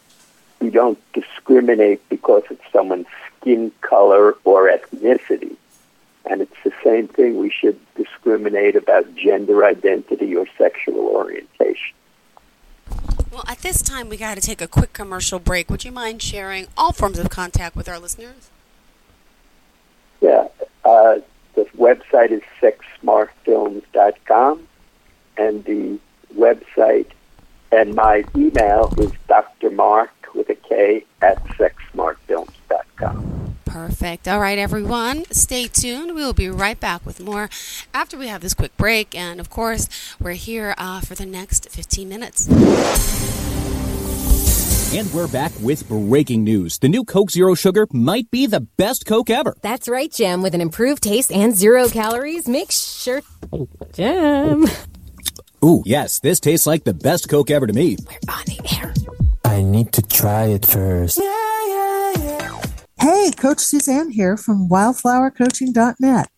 you 0.62 0.72
don't 0.72 1.00
discriminate 1.13 2.08
because 2.10 2.44
of 2.50 2.60
someone's 2.72 3.08
skin 3.39 3.72
color 3.82 4.36
or 4.44 4.70
ethnicity. 4.70 5.56
And 6.29 6.41
it's 6.41 6.55
the 6.63 6.74
same 6.84 7.08
thing. 7.08 7.38
We 7.38 7.51
should 7.51 7.79
discriminate 7.96 8.75
about 8.75 9.15
gender 9.15 9.63
identity 9.63 10.36
or 10.36 10.46
sexual 10.58 11.08
orientation. 11.08 11.96
Well, 13.32 13.46
at 13.48 13.60
this 13.60 13.82
time, 13.82 14.10
we 14.10 14.17
got 14.17 14.36
to 14.36 14.41
take 14.41 14.62
a 14.62 14.67
quick 14.67 14.91
commercial 14.94 15.39
break. 15.39 15.70
Would 15.70 15.86
you 15.86 15.91
mind 15.91 16.22
sharing 16.22 16.67
all 16.77 16.94
forms 16.94 17.20
of 17.20 17.29
contact 17.29 17.75
with 17.75 17.89
our 17.89 18.00
listeners? 18.00 18.50
Yeah. 20.22 20.48
Uh, 20.84 21.17
the 21.53 21.65
website 21.77 22.32
is 22.32 22.41
sexsmartfilms.com, 22.62 24.67
and 25.38 25.63
the 25.65 26.00
website 26.36 27.12
and 27.72 27.94
my 27.94 28.24
email 28.36 28.91
is 28.98 29.12
drmark 29.62 30.10
with 30.34 30.50
a 30.50 30.55
K 30.55 31.05
at 31.22 31.44
sexsmartfilms.com. 31.46 33.35
Perfect. 33.75 34.29
All 34.29 34.39
right, 34.39 34.58
everyone, 34.58 35.25
stay 35.32 35.67
tuned. 35.67 36.15
We 36.15 36.22
will 36.24 36.32
be 36.32 36.48
right 36.48 36.79
back 36.79 37.05
with 37.05 37.20
more 37.20 37.50
after 37.94 38.17
we 38.17 38.29
have 38.29 38.39
this 38.39 38.53
quick 38.53 38.77
break. 38.77 39.13
And 39.13 39.38
of 39.38 39.50
course, 39.50 39.89
we're 40.17 40.32
here 40.32 40.75
uh, 40.77 41.01
for 41.01 41.13
the 41.13 41.25
next 41.25 41.70
15 41.70 42.08
minutes. 42.08 42.48
And 44.96 45.13
we're 45.13 45.27
back 45.27 45.51
with 45.60 45.89
breaking 45.89 46.46
news. 46.46 46.77
The 46.79 46.88
new 46.88 47.03
Coke 47.03 47.32
Zero 47.32 47.53
Sugar 47.53 47.86
might 47.91 48.32
be 48.32 48.46
the 48.46 48.62
best 48.62 49.05
Coke 49.05 49.29
ever. 49.29 49.58
That's 49.62 49.89
right, 49.89 50.10
Jim. 50.10 50.41
With 50.41 50.55
an 50.55 50.62
improved 50.62 51.03
taste 51.03 51.29
and 51.29 51.53
zero 51.53 51.89
calories, 51.89 52.48
make 52.48 52.72
sure. 52.72 53.24
Jim. 53.91 54.67
Ooh, 55.65 55.84
yes, 55.86 56.22
this 56.22 56.39
tastes 56.39 56.65
like 56.65 56.86
the 56.86 56.94
best 56.94 57.27
Coke 57.27 57.51
ever 57.51 57.67
to 57.67 57.74
me. 57.74 57.98
We're 58.08 58.34
on 58.34 58.46
the 58.46 58.77
air. 58.77 58.94
I 59.44 59.62
need 59.63 59.91
to 59.91 60.01
try 60.01 60.46
it 60.46 60.65
first. 60.65 61.20
Hey, 62.98 63.32
Coach 63.32 63.60
Suzanne 63.60 64.12
here 64.12 64.38
from 64.38 64.70
wildflowercoaching.net. 64.70 66.30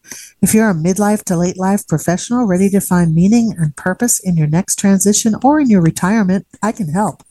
If 0.42 0.54
you're 0.54 0.72
a 0.72 0.74
midlife 0.74 1.24
to 1.26 1.38
late 1.38 1.58
life 1.58 1.88
professional 1.88 2.48
ready 2.48 2.68
to 2.70 2.82
find 2.82 3.14
meaning 3.14 3.54
and 3.58 3.76
purpose 3.76 4.20
in 4.20 4.38
your 4.38 4.48
next 4.48 4.78
transition 4.78 5.36
or 5.44 5.60
in 5.60 5.70
your 5.70 5.82
retirement, 5.82 6.48
I 6.64 6.72
can 6.72 6.90
help. 6.90 7.24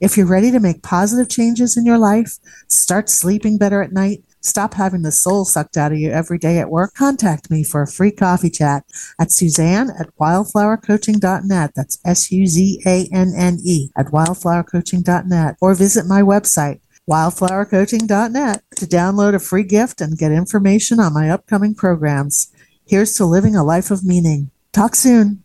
If 0.00 0.16
you're 0.16 0.26
ready 0.26 0.50
to 0.52 0.60
make 0.60 0.82
positive 0.82 1.28
changes 1.28 1.76
in 1.76 1.84
your 1.84 1.98
life, 1.98 2.38
start 2.68 3.10
sleeping 3.10 3.58
better 3.58 3.82
at 3.82 3.92
night, 3.92 4.22
stop 4.40 4.74
having 4.74 5.02
the 5.02 5.12
soul 5.12 5.44
sucked 5.44 5.76
out 5.76 5.92
of 5.92 5.98
you 5.98 6.10
every 6.10 6.38
day 6.38 6.58
at 6.58 6.70
work, 6.70 6.94
contact 6.94 7.50
me 7.50 7.64
for 7.64 7.82
a 7.82 7.88
free 7.88 8.12
coffee 8.12 8.50
chat 8.50 8.84
at 9.18 9.32
Suzanne 9.32 9.90
at 9.98 10.16
wildflowercoaching.net. 10.16 11.72
That's 11.74 11.98
S 12.04 12.30
U 12.30 12.46
Z 12.46 12.82
A 12.86 13.08
N 13.12 13.32
N 13.36 13.58
E 13.64 13.90
at 13.96 14.06
wildflowercoaching.net 14.06 15.56
or 15.60 15.74
visit 15.74 16.06
my 16.06 16.22
website 16.22 16.80
wildflowercoaching.net 17.08 18.62
to 18.76 18.86
download 18.86 19.34
a 19.34 19.38
free 19.38 19.64
gift 19.64 20.00
and 20.00 20.18
get 20.18 20.32
information 20.32 20.98
on 20.98 21.14
my 21.14 21.30
upcoming 21.30 21.74
programs. 21.74 22.52
Here's 22.86 23.14
to 23.14 23.24
living 23.24 23.54
a 23.54 23.64
life 23.64 23.90
of 23.90 24.04
meaning. 24.04 24.50
Talk 24.72 24.94
soon. 24.94 25.44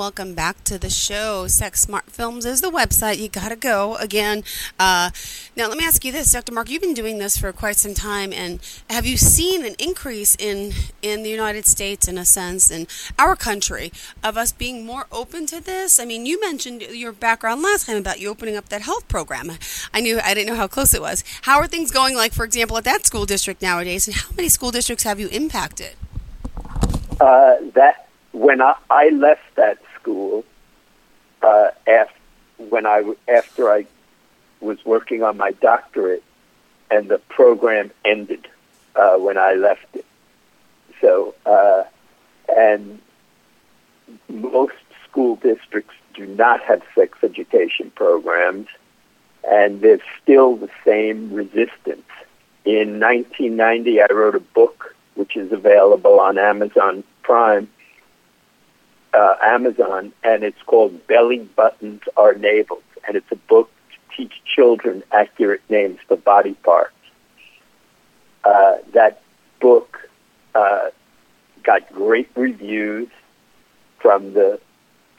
Welcome 0.00 0.32
back 0.32 0.64
to 0.64 0.78
the 0.78 0.88
show. 0.88 1.46
Sex 1.46 1.82
Smart 1.82 2.06
Films 2.06 2.46
is 2.46 2.62
the 2.62 2.70
website. 2.70 3.18
You 3.18 3.28
got 3.28 3.50
to 3.50 3.54
go 3.54 3.96
again. 3.96 4.44
Uh, 4.78 5.10
now, 5.56 5.68
let 5.68 5.76
me 5.76 5.84
ask 5.84 6.02
you 6.06 6.10
this, 6.10 6.32
Dr. 6.32 6.52
Mark. 6.52 6.70
You've 6.70 6.80
been 6.80 6.94
doing 6.94 7.18
this 7.18 7.36
for 7.36 7.52
quite 7.52 7.76
some 7.76 7.92
time, 7.92 8.32
and 8.32 8.60
have 8.88 9.04
you 9.04 9.18
seen 9.18 9.62
an 9.62 9.74
increase 9.78 10.36
in 10.36 10.72
in 11.02 11.22
the 11.22 11.28
United 11.28 11.66
States, 11.66 12.08
in 12.08 12.16
a 12.16 12.24
sense, 12.24 12.70
in 12.70 12.86
our 13.18 13.36
country, 13.36 13.92
of 14.24 14.38
us 14.38 14.52
being 14.52 14.86
more 14.86 15.04
open 15.12 15.44
to 15.48 15.60
this? 15.60 16.00
I 16.00 16.06
mean, 16.06 16.24
you 16.24 16.40
mentioned 16.40 16.80
your 16.80 17.12
background 17.12 17.60
last 17.60 17.86
time 17.86 17.98
about 17.98 18.20
you 18.20 18.30
opening 18.30 18.56
up 18.56 18.70
that 18.70 18.80
health 18.80 19.06
program. 19.06 19.52
I 19.92 20.00
knew 20.00 20.18
I 20.24 20.32
didn't 20.32 20.48
know 20.48 20.56
how 20.56 20.66
close 20.66 20.94
it 20.94 21.02
was. 21.02 21.24
How 21.42 21.58
are 21.58 21.66
things 21.66 21.90
going? 21.90 22.16
Like, 22.16 22.32
for 22.32 22.46
example, 22.46 22.78
at 22.78 22.84
that 22.84 23.04
school 23.04 23.26
district 23.26 23.60
nowadays, 23.60 24.08
and 24.08 24.16
how 24.16 24.30
many 24.34 24.48
school 24.48 24.70
districts 24.70 25.04
have 25.04 25.20
you 25.20 25.28
impacted? 25.28 25.92
Uh, 27.20 27.56
that 27.74 28.08
when 28.32 28.62
I, 28.62 28.76
I 28.88 29.10
left 29.10 29.42
that 29.56 29.76
school, 30.00 30.44
uh, 31.42 31.68
after, 31.86 32.14
when 32.58 32.86
I 32.86 33.12
after 33.28 33.70
I 33.70 33.86
was 34.60 34.84
working 34.84 35.22
on 35.22 35.36
my 35.36 35.52
doctorate, 35.52 36.22
and 36.90 37.08
the 37.08 37.18
program 37.18 37.90
ended 38.04 38.46
uh, 38.94 39.16
when 39.16 39.38
I 39.38 39.54
left 39.54 39.86
it. 39.94 40.04
So, 41.00 41.34
uh, 41.46 41.84
and 42.54 43.00
most 44.28 44.74
school 45.08 45.36
districts 45.36 45.94
do 46.14 46.26
not 46.26 46.60
have 46.62 46.82
sex 46.94 47.18
education 47.22 47.90
programs, 47.94 48.68
and 49.48 49.80
there's 49.80 50.00
still 50.22 50.56
the 50.56 50.70
same 50.84 51.32
resistance. 51.32 52.06
In 52.64 53.00
1990, 53.00 54.02
I 54.02 54.06
wrote 54.10 54.34
a 54.34 54.40
book 54.40 54.94
which 55.14 55.36
is 55.36 55.52
available 55.52 56.20
on 56.20 56.38
Amazon 56.38 57.04
Prime 57.22 57.68
uh, 59.12 59.34
Amazon, 59.42 60.12
and 60.22 60.42
it's 60.42 60.60
called 60.66 61.06
Belly 61.06 61.38
Buttons 61.56 62.02
Are 62.16 62.34
Navels, 62.34 62.82
and 63.06 63.16
it's 63.16 63.30
a 63.30 63.36
book 63.36 63.70
to 63.90 64.16
teach 64.16 64.32
children 64.44 65.02
accurate 65.12 65.62
names 65.68 65.98
for 66.06 66.16
body 66.16 66.54
parts. 66.54 66.94
Uh, 68.44 68.76
that 68.94 69.22
book 69.60 69.98
uh, 70.54 70.90
got 71.62 71.92
great 71.92 72.30
reviews 72.34 73.08
from 73.98 74.32
the 74.32 74.60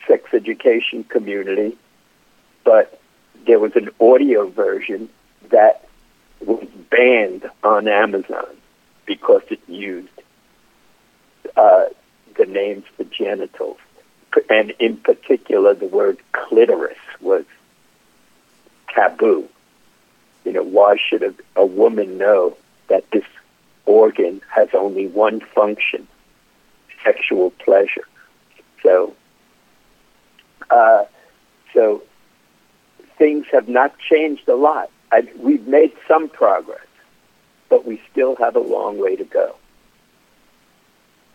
sex 0.07 0.33
education 0.33 1.03
community, 1.03 1.77
but 2.63 2.99
there 3.45 3.59
was 3.59 3.75
an 3.75 3.89
audio 3.99 4.47
version 4.49 5.09
that 5.49 5.87
was 6.39 6.67
banned 6.89 7.49
on 7.63 7.87
Amazon 7.87 8.47
because 9.05 9.41
it 9.49 9.59
used 9.67 10.09
uh, 11.55 11.85
the 12.35 12.45
names 12.45 12.85
for 12.95 13.03
genitals. 13.05 13.77
And 14.49 14.71
in 14.79 14.97
particular, 14.97 15.73
the 15.73 15.87
word 15.87 16.19
clitoris 16.31 16.97
was 17.19 17.45
taboo. 18.93 19.47
You 20.45 20.53
know, 20.53 20.63
why 20.63 20.97
should 20.97 21.23
a, 21.23 21.33
a 21.55 21.65
woman 21.65 22.17
know 22.17 22.57
that 22.87 23.09
this 23.11 23.25
organ 23.85 24.41
has 24.49 24.69
only 24.73 25.07
one 25.07 25.41
function, 25.41 26.07
sexual 27.03 27.51
pleasure? 27.51 28.07
So, 28.81 29.13
uh, 30.69 31.05
so 31.73 32.03
things 33.17 33.45
have 33.51 33.67
not 33.67 33.97
changed 33.99 34.47
a 34.47 34.55
lot. 34.55 34.89
I, 35.11 35.27
we've 35.37 35.67
made 35.67 35.93
some 36.07 36.29
progress, 36.29 36.87
but 37.69 37.85
we 37.85 38.01
still 38.11 38.35
have 38.37 38.55
a 38.55 38.59
long 38.59 38.97
way 38.97 39.15
to 39.17 39.25
go 39.25 39.55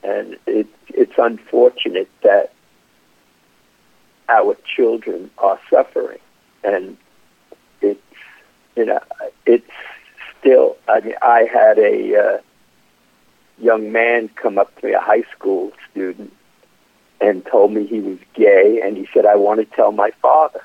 and 0.07 0.37
it, 0.47 0.69
it's 0.89 1.19
unfortunate 1.19 2.09
that 2.23 2.53
our 4.29 4.57
children 4.65 5.31
are 5.39 5.59
suffering, 5.69 6.21
and 6.63 6.97
it's 7.81 8.01
you 8.77 8.87
know 8.87 9.01
it's 9.45 9.71
still. 10.39 10.77
I 10.89 11.01
mean, 11.01 11.15
I 11.23 11.49
had 11.53 11.79
a 11.79 12.17
uh, 12.17 12.39
young 13.59 13.91
man 13.91 14.29
come 14.37 14.59
up 14.59 14.75
to 14.81 14.87
me, 14.87 14.93
a 14.93 15.01
high 15.01 15.25
school 15.35 15.73
student, 15.91 16.33
and 17.21 17.45
told 17.45 17.73
me 17.73 17.85
he 17.87 18.01
was 18.01 18.19
gay, 18.35 18.81
and 18.83 18.97
he 18.97 19.09
said, 19.13 19.27
"I 19.27 19.35
want 19.35 19.59
to 19.59 19.77
tell 19.77 19.91
my 19.91 20.13
father." 20.23 20.61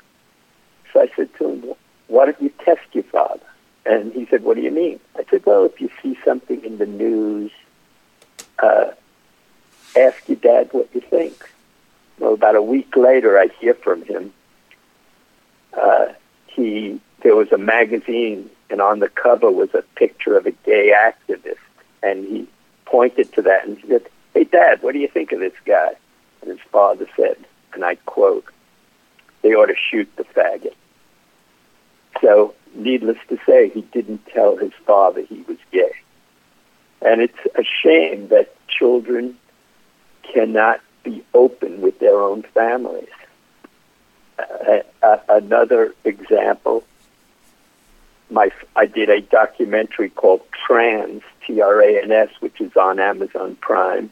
So 0.94 1.02
I 1.02 1.10
said 1.16 1.30
to 1.40 1.50
him, 1.50 1.74
"Why 2.08 2.26
don't 2.26 2.42
you 2.42 2.52
test 2.64 2.82
your 2.94 3.06
father?" 3.06 3.42
And 3.88 4.14
he 4.14 4.28
said, 4.28 4.44
"What 4.44 4.56
do 4.56 4.62
you 4.62 4.72
mean?" 4.72 5.00
I 5.18 5.24
said, 5.32 5.44
"Well, 5.48 5.66
if 5.66 5.82
you 5.82 5.90
see 6.04 6.16
something 6.24 6.64
in 6.64 6.78
the 6.78 6.86
news." 6.86 7.52
Uh, 8.60 8.92
ask 9.96 10.28
your 10.28 10.38
dad 10.38 10.70
what 10.72 10.90
you 10.94 11.02
think. 11.02 11.50
Well, 12.20 12.34
about 12.34 12.56
a 12.56 12.62
week 12.62 12.96
later, 12.96 13.38
I 13.40 13.48
hear 13.60 13.74
from 13.74 14.04
him. 14.04 14.34
Uh, 15.74 16.08
he 16.48 17.00
there 17.22 17.36
was 17.36 17.52
a 17.52 17.58
magazine, 17.58 18.50
and 18.70 18.82
on 18.82 19.00
the 19.00 19.10
cover 19.10 19.50
was 19.52 19.74
a 19.74 19.84
picture 19.96 20.38
of 20.38 20.46
a 20.46 20.52
gay 20.52 20.94
activist, 20.96 21.58
and 22.04 22.26
he 22.26 22.48
pointed 22.86 23.32
to 23.34 23.42
that 23.44 23.66
and 23.66 23.78
said, 23.88 24.08
"Hey, 24.34 24.44
Dad, 24.44 24.82
what 24.82 24.94
do 24.94 25.00
you 25.00 25.08
think 25.08 25.32
of 25.32 25.40
this 25.40 25.54
guy?" 25.66 25.96
And 26.42 26.52
his 26.52 26.60
father 26.72 27.08
said, 27.16 27.38
and 27.74 27.86
I 27.86 27.96
quote, 28.06 28.46
"They 29.42 29.54
ought 29.54 29.68
to 29.68 29.76
shoot 29.76 30.10
the 30.16 30.24
faggot." 30.24 30.76
So, 32.22 32.54
needless 32.76 33.18
to 33.30 33.40
say, 33.46 33.70
he 33.70 33.82
didn't 33.82 34.26
tell 34.28 34.58
his 34.58 34.74
father 34.86 35.22
he 35.22 35.44
was 35.48 35.58
gay, 35.72 35.94
and 37.02 37.22
it's 37.22 37.40
a 37.56 37.64
shame 37.64 38.28
that 38.28 38.54
children 38.68 39.38
cannot 40.34 40.82
be 41.04 41.24
open 41.34 41.82
with 41.82 42.00
their 42.00 42.20
own 42.20 42.44
families. 42.44 43.10
Uh, 44.40 45.18
another 45.30 45.94
example, 46.04 46.84
my 48.30 48.52
I 48.76 48.86
did 48.86 49.10
a 49.10 49.22
documentary 49.22 50.10
called 50.10 50.42
Trans 50.66 51.22
T 51.46 51.62
R 51.62 51.82
A 51.82 52.04
N 52.04 52.12
S, 52.12 52.30
which 52.40 52.60
is 52.62 52.76
on 52.76 53.00
Amazon 53.00 53.56
Prime, 53.58 54.12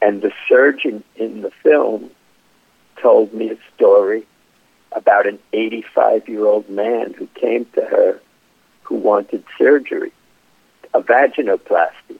and 0.00 0.22
the 0.22 0.32
surgeon 0.48 1.02
in 1.16 1.42
the 1.42 1.50
film 1.62 2.10
told 3.00 3.32
me 3.32 3.50
a 3.50 3.56
story 3.74 4.26
about 4.92 5.26
an 5.26 5.38
85 5.52 6.28
year 6.28 6.44
old 6.46 6.68
man 6.68 7.14
who 7.14 7.26
came 7.28 7.64
to 7.74 7.82
her 7.82 8.20
who 8.82 8.96
wanted 8.96 9.44
surgery, 9.56 10.12
a 10.92 11.00
vaginoplasty, 11.00 12.18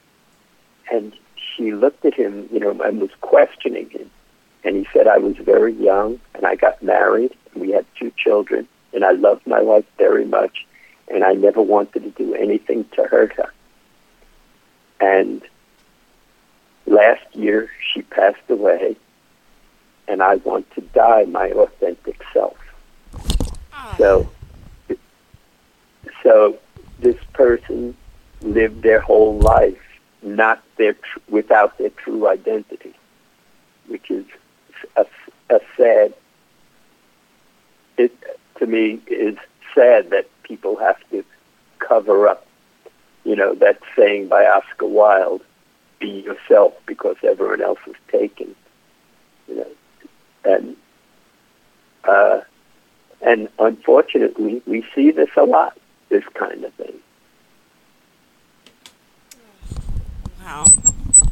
and 0.91 1.13
she 1.55 1.73
looked 1.73 2.05
at 2.05 2.13
him, 2.13 2.47
you 2.51 2.59
know, 2.59 2.71
and 2.81 3.01
was 3.01 3.11
questioning 3.21 3.89
him. 3.89 4.09
And 4.63 4.75
he 4.75 4.87
said, 4.93 5.07
I 5.07 5.17
was 5.17 5.35
very 5.37 5.73
young 5.73 6.19
and 6.35 6.45
I 6.45 6.55
got 6.55 6.81
married 6.83 7.35
and 7.53 7.61
we 7.61 7.71
had 7.71 7.85
two 7.97 8.11
children 8.15 8.67
and 8.93 9.03
I 9.03 9.11
loved 9.11 9.47
my 9.47 9.61
wife 9.61 9.85
very 9.97 10.25
much 10.25 10.65
and 11.07 11.23
I 11.23 11.33
never 11.33 11.61
wanted 11.61 12.03
to 12.03 12.09
do 12.11 12.35
anything 12.35 12.85
to 12.95 13.03
hurt 13.03 13.33
her. 13.33 13.51
And 14.99 15.41
last 16.85 17.25
year 17.33 17.69
she 17.91 18.03
passed 18.03 18.49
away 18.49 18.95
and 20.07 20.21
I 20.21 20.35
want 20.35 20.69
to 20.75 20.81
die 20.81 21.25
my 21.25 21.51
authentic 21.51 22.21
self. 22.33 22.57
Ah. 23.73 23.95
So, 23.97 24.29
so 26.21 26.59
this 26.99 27.17
person 27.33 27.97
lived 28.41 28.83
their 28.83 28.99
whole 28.99 29.39
life 29.39 29.79
not 30.21 30.63
their 30.77 30.93
tr- 30.93 31.19
without 31.29 31.77
their 31.77 31.89
true 31.89 32.27
identity, 32.27 32.93
which 33.87 34.09
is 34.09 34.25
a, 34.95 35.05
a 35.49 35.59
sad. 35.77 36.13
It 37.97 38.11
to 38.57 38.67
me 38.67 38.99
is 39.07 39.37
sad 39.75 40.09
that 40.11 40.27
people 40.43 40.77
have 40.77 40.97
to 41.11 41.23
cover 41.79 42.27
up. 42.27 42.45
You 43.23 43.35
know 43.35 43.53
that 43.55 43.79
saying 43.95 44.27
by 44.27 44.45
Oscar 44.45 44.87
Wilde, 44.87 45.41
"Be 45.99 46.09
yourself 46.09 46.73
because 46.85 47.17
everyone 47.23 47.61
else 47.61 47.79
is 47.87 47.95
taken." 48.09 48.55
You 49.47 49.55
know, 49.55 49.67
and 50.45 50.75
uh, 52.03 52.41
And 53.21 53.49
unfortunately, 53.59 54.61
we 54.65 54.83
see 54.95 55.11
this 55.11 55.29
a 55.37 55.43
lot, 55.43 55.77
this 56.09 56.23
kind 56.33 56.63
of 56.63 56.73
thing. 56.73 56.95
Wow. 60.43 60.65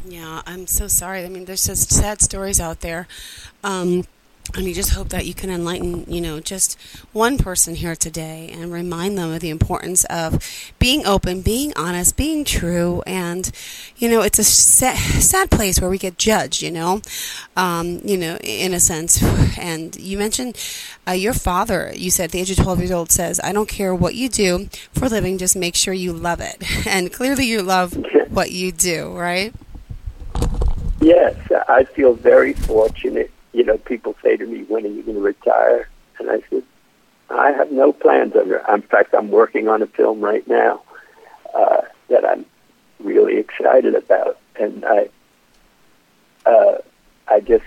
Yeah, 0.06 0.42
I'm 0.46 0.68
so 0.68 0.88
sorry. 0.88 1.24
I 1.26 1.30
mean, 1.30 1.46
there's 1.46 1.66
just 1.66 1.92
sad 1.92 2.22
stories 2.22 2.60
out 2.60 2.82
there. 2.82 3.08
Um, 3.64 4.06
and 4.56 4.66
we 4.66 4.74
just 4.74 4.92
hope 4.94 5.10
that 5.10 5.26
you 5.28 5.34
can 5.36 5.50
enlighten, 5.52 6.12
you 6.12 6.22
know, 6.22 6.40
just 6.40 6.80
one 7.12 7.38
person 7.38 7.76
here 7.76 7.96
today 7.96 8.50
and 8.52 8.72
remind 8.72 9.18
them 9.18 9.32
of 9.32 9.42
the 9.42 9.50
importance 9.50 10.06
of 10.06 10.44
being 10.80 11.06
open, 11.06 11.42
being 11.42 11.72
honest, 11.76 12.18
being 12.18 12.44
true. 12.44 13.04
And, 13.06 13.52
you 13.98 14.10
know, 14.10 14.22
it's 14.22 14.40
a 14.40 14.44
sad, 14.44 14.98
sad 14.98 15.52
place 15.52 15.80
where 15.80 15.90
we 15.90 16.00
get 16.00 16.18
judged, 16.18 16.64
you 16.64 16.72
know, 16.72 17.02
um, 17.56 18.00
you 18.04 18.18
know, 18.18 18.38
in 18.38 18.74
a 18.74 18.80
sense. 18.80 19.24
And 19.60 19.96
you 19.98 20.18
mentioned 20.18 20.58
uh, 21.08 21.12
your 21.12 21.34
father, 21.34 21.92
you 21.94 22.10
said 22.10 22.32
the 22.32 22.40
age 22.40 22.50
of 22.50 22.58
12 22.58 22.80
years 22.80 22.92
old, 22.92 23.12
says, 23.12 23.40
I 23.44 23.52
don't 23.52 23.68
care 23.68 23.94
what 23.94 24.16
you 24.16 24.30
do 24.30 24.70
for 24.94 25.06
a 25.06 25.10
living, 25.10 25.38
just 25.38 25.56
make 25.56 25.76
sure 25.76 25.94
you 25.94 26.14
love 26.14 26.40
it. 26.40 26.64
And 26.88 27.12
clearly 27.12 27.46
you 27.46 27.62
love 27.62 27.98
what 28.40 28.52
you 28.52 28.72
do, 28.72 29.18
right? 29.18 29.54
Yes, 31.02 31.36
I 31.68 31.84
feel 31.84 32.14
very 32.14 32.54
fortunate 32.54 33.32
you 33.54 33.64
know, 33.64 33.78
people 33.78 34.16
say 34.24 34.38
to 34.38 34.46
me, 34.46 34.64
when 34.64 34.86
are 34.86 34.90
you 34.90 35.04
going 35.04 35.18
to 35.18 35.24
retire? 35.24 35.90
And 36.20 36.30
I 36.30 36.42
said, 36.50 36.64
I 37.30 37.52
have 37.52 37.72
no 37.72 37.94
plans. 37.94 38.36
Under, 38.36 38.64
in 38.74 38.82
fact, 38.84 39.14
I'm 39.14 39.30
working 39.32 39.68
on 39.68 39.82
a 39.82 39.88
film 39.88 40.22
right 40.22 40.48
now 40.48 40.82
uh, 41.54 41.82
that 42.10 42.26
I'm 42.26 42.46
really 43.00 43.38
excited 43.38 43.96
about, 43.96 44.40
and 44.60 44.86
I, 44.86 45.10
uh, 46.46 46.78
I 47.28 47.40
just 47.40 47.66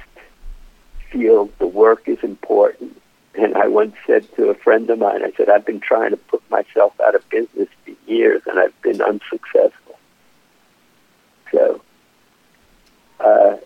feel 1.11 1.50
the 1.58 1.66
work 1.66 2.08
is 2.08 2.18
important. 2.22 3.00
And 3.35 3.54
I 3.56 3.66
once 3.68 3.96
said 4.06 4.26
to 4.37 4.50
a 4.50 4.54
friend 4.54 4.88
of 4.90 4.98
mine, 4.98 5.22
I 5.24 5.32
said, 5.37 5.48
I've 5.48 5.64
been 5.64 5.80
trying 5.80 6.11
to 6.11 6.16
put 6.16 6.42
myself 6.50 6.92
out 7.00 7.14
of 7.14 7.28
business 7.30 7.68
for 7.85 7.92
years, 8.06 8.42
and 8.46 8.58
I've 8.58 8.80
been 8.82 9.00
unsuccessful. 9.00 9.72
So, 11.52 11.80
uh, 13.20 13.56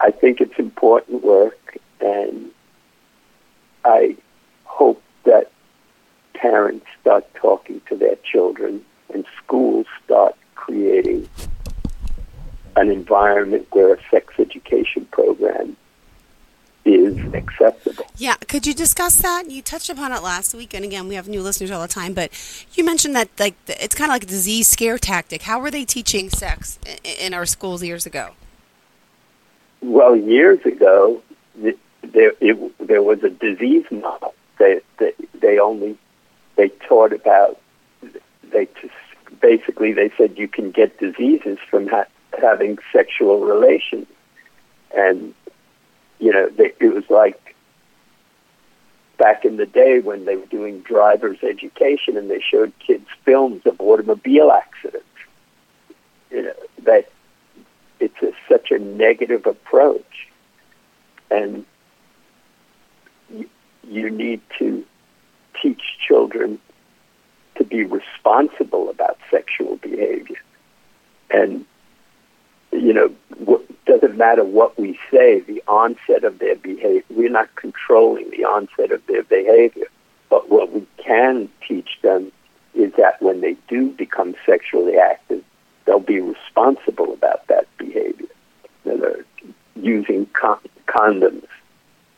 I 0.00 0.10
think 0.10 0.40
it's 0.40 0.58
important 0.58 1.24
work, 1.24 1.76
and 2.00 2.50
I 3.84 4.16
hope 4.64 5.02
that 5.24 5.50
parents 6.34 6.86
start 7.00 7.26
talking 7.34 7.80
to 7.88 7.96
their 7.96 8.16
children 8.16 8.84
and 9.12 9.24
schools 9.42 9.86
start 10.04 10.36
creating 10.54 11.28
an 12.76 12.90
environment 12.90 13.66
where 13.72 13.94
a 13.94 13.98
sex 14.10 14.34
education 14.38 15.06
program 15.10 15.76
is 16.84 17.18
acceptable. 17.34 18.06
Yeah, 18.16 18.36
could 18.48 18.66
you 18.66 18.74
discuss 18.74 19.16
that? 19.16 19.50
You 19.50 19.62
touched 19.62 19.90
upon 19.90 20.12
it 20.12 20.22
last 20.22 20.54
week, 20.54 20.74
and 20.74 20.84
again, 20.84 21.08
we 21.08 21.14
have 21.14 21.28
new 21.28 21.42
listeners 21.42 21.70
all 21.70 21.82
the 21.82 21.88
time. 21.88 22.14
But 22.14 22.30
you 22.74 22.84
mentioned 22.84 23.14
that 23.16 23.28
like 23.38 23.54
it's 23.66 23.94
kind 23.94 24.10
of 24.10 24.14
like 24.14 24.24
a 24.24 24.26
disease 24.26 24.68
scare 24.68 24.98
tactic. 24.98 25.42
How 25.42 25.60
were 25.60 25.70
they 25.70 25.84
teaching 25.84 26.30
sex 26.30 26.78
in 27.04 27.34
our 27.34 27.46
schools 27.46 27.82
years 27.82 28.06
ago? 28.06 28.30
Well, 29.82 30.14
years 30.16 30.64
ago, 30.64 31.22
there 31.54 32.32
it, 32.40 32.78
there 32.78 33.02
was 33.02 33.22
a 33.22 33.30
disease 33.30 33.86
model. 33.90 34.34
They, 34.58 34.80
they 34.98 35.12
they 35.40 35.58
only 35.58 35.98
they 36.56 36.68
taught 36.88 37.12
about 37.12 37.60
they 38.50 38.66
just 38.80 38.94
basically 39.40 39.92
they 39.92 40.10
said 40.16 40.38
you 40.38 40.48
can 40.48 40.70
get 40.70 40.98
diseases 40.98 41.58
from 41.70 41.88
ha- 41.88 42.06
having 42.38 42.78
sexual 42.92 43.40
relations, 43.40 44.06
and 44.94 45.34
you 46.20 46.32
know 46.32 46.48
they, 46.50 46.72
it 46.80 46.94
was 46.94 47.04
like 47.10 47.56
back 49.18 49.44
in 49.44 49.56
the 49.56 49.66
day 49.66 50.00
when 50.00 50.24
they 50.24 50.36
were 50.36 50.46
doing 50.46 50.80
driver's 50.80 51.42
education 51.42 52.16
and 52.16 52.30
they 52.30 52.40
showed 52.40 52.72
kids 52.78 53.06
films 53.24 53.62
of 53.66 53.80
automobile 53.80 54.50
accidents. 54.50 55.04
You 56.30 56.42
know 56.44 56.54
that 56.84 57.10
it's 57.98 58.22
a, 58.22 58.32
such 58.48 58.70
a 58.70 58.78
negative 58.78 59.46
approach, 59.46 60.28
and 61.30 61.66
you, 63.30 63.48
you 63.86 64.10
need 64.10 64.40
to 64.58 64.84
teach 65.60 65.82
children 66.06 66.58
to 67.56 67.64
be 67.64 67.84
responsible 67.84 68.88
about 68.88 69.18
sexual 69.30 69.76
behavior, 69.76 70.40
and 71.30 71.66
you 72.72 72.92
know, 72.92 73.12
it 73.30 73.84
doesn't 73.84 74.16
matter 74.16 74.44
what 74.44 74.78
we 74.78 74.98
say, 75.10 75.40
the 75.40 75.62
onset 75.66 76.24
of 76.24 76.38
their 76.38 76.56
behavior, 76.56 77.02
we're 77.10 77.30
not 77.30 77.54
controlling 77.56 78.30
the 78.30 78.44
onset 78.44 78.92
of 78.92 79.04
their 79.06 79.22
behavior. 79.24 79.86
But 80.28 80.48
what 80.48 80.72
we 80.72 80.86
can 80.98 81.48
teach 81.66 81.98
them 82.02 82.30
is 82.74 82.92
that 82.96 83.20
when 83.20 83.40
they 83.40 83.56
do 83.68 83.90
become 83.90 84.34
sexually 84.46 84.96
active, 84.96 85.42
they'll 85.84 85.98
be 85.98 86.20
responsible 86.20 87.12
about 87.12 87.46
that 87.48 87.66
behavior. 87.78 88.28
They're 88.84 89.24
using 89.74 90.26
con- 90.26 90.60
condoms, 90.86 91.46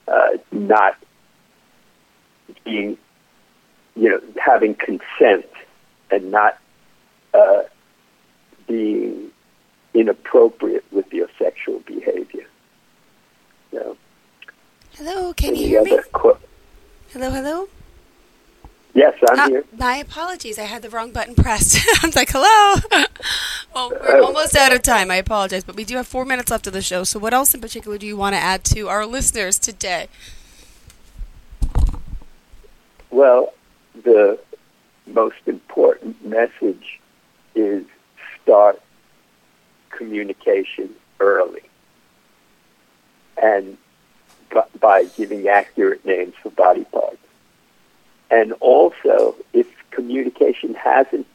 uh, 0.09 0.37
not 0.51 0.97
being, 2.65 2.99
you 3.97 4.11
know, 4.11 4.21
having 4.39 4.75
consent 4.75 5.47
and 6.11 6.31
not 6.31 6.59
uh, 7.33 7.63
being 8.69 9.22
inappropriate 10.03 10.85
with 10.91 11.13
your 11.13 11.29
sexual 11.39 11.79
behavior. 11.87 12.47
So, 13.71 13.97
hello, 14.97 15.33
can 15.33 15.55
you 15.55 15.69
hear 15.69 15.83
me? 15.85 15.97
Qu- 16.13 16.39
hello, 17.13 17.31
hello. 17.31 17.69
Yes, 18.95 19.15
I'm 19.31 19.39
uh, 19.39 19.49
here. 19.49 19.65
My 19.79 19.97
apologies. 19.97 20.59
I 20.59 20.65
had 20.65 20.83
the 20.83 20.91
wrong 20.91 21.13
button 21.13 21.37
pressed. 21.37 21.77
I 22.03 22.07
was 22.07 22.17
like, 22.17 22.31
hello. 22.31 22.81
well, 23.75 23.91
we're 23.91 24.21
uh, 24.21 24.27
almost 24.27 24.57
out 24.57 24.73
of 24.75 24.83
time. 24.83 25.11
I 25.11 25.17
apologize. 25.17 25.63
But 25.63 25.77
we 25.77 25.85
do 25.85 25.97
have 25.97 26.07
four 26.07 26.25
minutes 26.25 26.51
left 26.51 26.67
of 26.67 26.73
the 26.73 26.83
show. 26.83 27.05
So, 27.05 27.21
what 27.21 27.33
else 27.33 27.55
in 27.55 27.61
particular 27.61 27.97
do 27.97 28.07
you 28.07 28.17
want 28.17 28.35
to 28.35 28.41
add 28.41 28.65
to 28.65 28.89
our 28.89 29.07
listeners 29.07 29.59
today? 29.59 30.09
Well, 33.11 33.55
the 33.95 34.39
most 35.07 35.43
important 35.47 36.27
message 36.27 37.01
is 37.55 37.85
start 38.43 38.83
communication 39.93 40.91
early. 41.21 41.63
And 43.41 43.79
by 44.81 45.05
giving 45.17 45.49
accurate 45.49 46.05
names 46.05 46.35
for 46.43 46.51
body 46.51 46.85
parts. 46.85 47.17
And 48.31 48.53
also, 48.61 49.35
if 49.53 49.67
communication 49.91 50.75
hasn't 50.75 51.27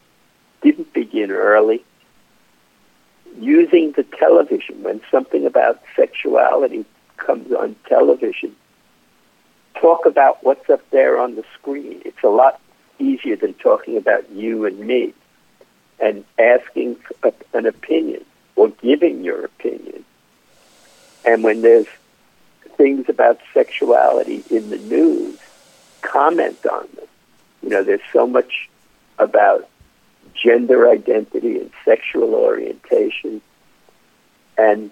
didn't 0.61 0.91
begin 0.93 1.31
early, 1.31 1.83
using 3.39 3.91
the 3.91 4.03
television 4.03 4.81
when 4.83 5.01
something 5.11 5.45
about 5.45 5.81
sexuality 5.95 6.85
comes 7.17 7.51
on 7.53 7.75
television, 7.87 8.55
talk 9.79 10.05
about 10.05 10.43
what's 10.43 10.69
up 10.69 10.87
there 10.89 11.19
on 11.19 11.35
the 11.35 11.43
screen. 11.53 12.01
It's 12.03 12.23
a 12.23 12.29
lot 12.29 12.59
easier 12.99 13.35
than 13.35 13.53
talking 13.53 13.97
about 13.97 14.29
you 14.31 14.65
and 14.65 14.79
me 14.79 15.13
and 15.99 16.25
asking 16.39 16.97
an 17.53 17.65
opinion 17.65 18.25
or 18.57 18.69
giving 18.69 19.23
your 19.23 19.45
opinion. 19.45 20.03
And 21.25 21.43
when 21.43 21.61
there's 21.61 21.87
things 22.75 23.07
about 23.07 23.39
sexuality 23.53 24.43
in 24.49 24.69
the 24.69 24.77
news, 24.77 25.37
comment 26.01 26.65
on 26.65 26.87
them. 26.95 27.07
You 27.63 27.69
know, 27.69 27.83
there's 27.83 28.01
so 28.11 28.27
much 28.27 28.69
about 29.19 29.67
gender 30.33 30.89
identity 30.89 31.59
and 31.59 31.71
sexual 31.85 32.35
orientation, 32.35 33.41
and 34.57 34.91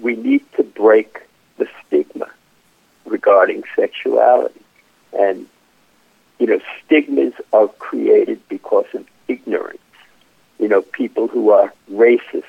we 0.00 0.16
need 0.16 0.44
to 0.56 0.62
break 0.62 1.22
the 1.56 1.68
stigma 1.86 2.28
regarding 3.04 3.64
sexuality. 3.74 4.60
And, 5.18 5.46
you 6.38 6.46
know, 6.46 6.60
stigmas 6.84 7.34
are 7.52 7.68
created 7.68 8.40
because 8.48 8.86
of 8.94 9.06
ignorance. 9.26 9.80
You 10.58 10.68
know, 10.68 10.82
people 10.82 11.28
who 11.28 11.50
are 11.50 11.72
racist, 11.90 12.44